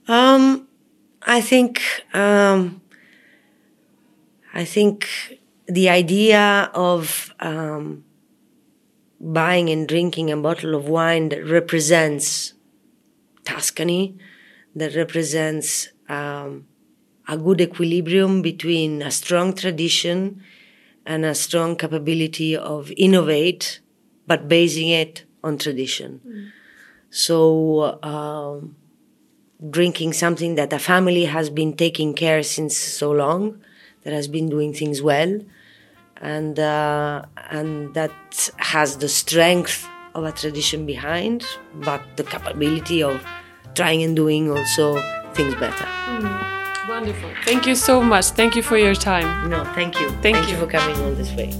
Um, 0.09 0.66
I 1.23 1.40
think 1.40 1.81
um, 2.12 2.83
I 4.53 4.64
think 4.64 5.09
the 5.66 5.88
idea 5.88 6.71
of 6.75 7.33
um, 7.40 8.05
buying 9.21 9.71
and 9.71 9.87
drinking 9.87 10.31
a 10.31 10.37
bottle 10.37 10.75
of 10.75 10.88
wine 10.88 11.29
that 11.29 11.47
represents 11.47 12.55
Tuscany, 13.45 14.18
that 14.75 14.95
represents 14.95 15.88
um, 16.09 16.66
a 17.29 17.37
good 17.37 17.61
equilibrium 17.61 18.42
between 18.42 19.03
a 19.03 19.11
strong 19.11 19.53
tradition 19.55 20.42
and 21.07 21.25
a 21.25 21.35
strong 21.35 21.77
capability 21.77 22.57
of 22.57 22.92
innovate, 22.97 23.81
but 24.27 24.49
basing 24.49 24.88
it 24.88 25.25
on 25.42 25.59
tradition. 25.59 26.20
Mm. 26.26 26.50
So, 27.11 27.98
um, 28.02 28.76
drinking 29.70 30.12
something 30.12 30.55
that 30.57 30.72
a 30.72 30.78
family 30.78 31.26
has 31.26 31.50
been 31.50 31.74
taking 31.74 32.14
care 32.14 32.42
since 32.42 32.76
so 32.76 33.12
long, 33.12 33.62
that 34.02 34.12
has 34.12 34.28
been 34.28 34.48
doing 34.48 34.72
things 34.72 35.02
well, 35.02 35.40
and 36.20 36.59
uh, 36.59 37.22
and 37.50 37.94
that 37.94 38.50
has 38.57 38.98
the 38.98 39.09
strength 39.09 39.87
of 40.14 40.24
a 40.24 40.33
tradition 40.33 40.87
behind, 40.87 41.44
but 41.74 42.02
the 42.16 42.24
capability 42.24 43.02
of 43.02 43.24
trying 43.74 44.02
and 44.02 44.16
doing 44.16 44.50
also 44.50 45.00
things 45.35 45.55
better. 45.55 45.85
Mm. 45.85 46.88
Wonderful. 46.88 47.31
Thank 47.44 47.66
you 47.66 47.74
so 47.74 48.02
much. 48.02 48.26
Thank 48.26 48.57
you 48.57 48.62
for 48.62 48.76
your 48.76 48.94
time. 48.94 49.48
No, 49.48 49.64
thank 49.74 50.00
you. 50.00 50.09
Thank, 50.09 50.37
thank 50.37 50.48
you. 50.48 50.55
you 50.55 50.61
for 50.61 50.66
coming 50.66 50.96
all 51.00 51.12
this 51.12 51.33
way. 51.33 51.52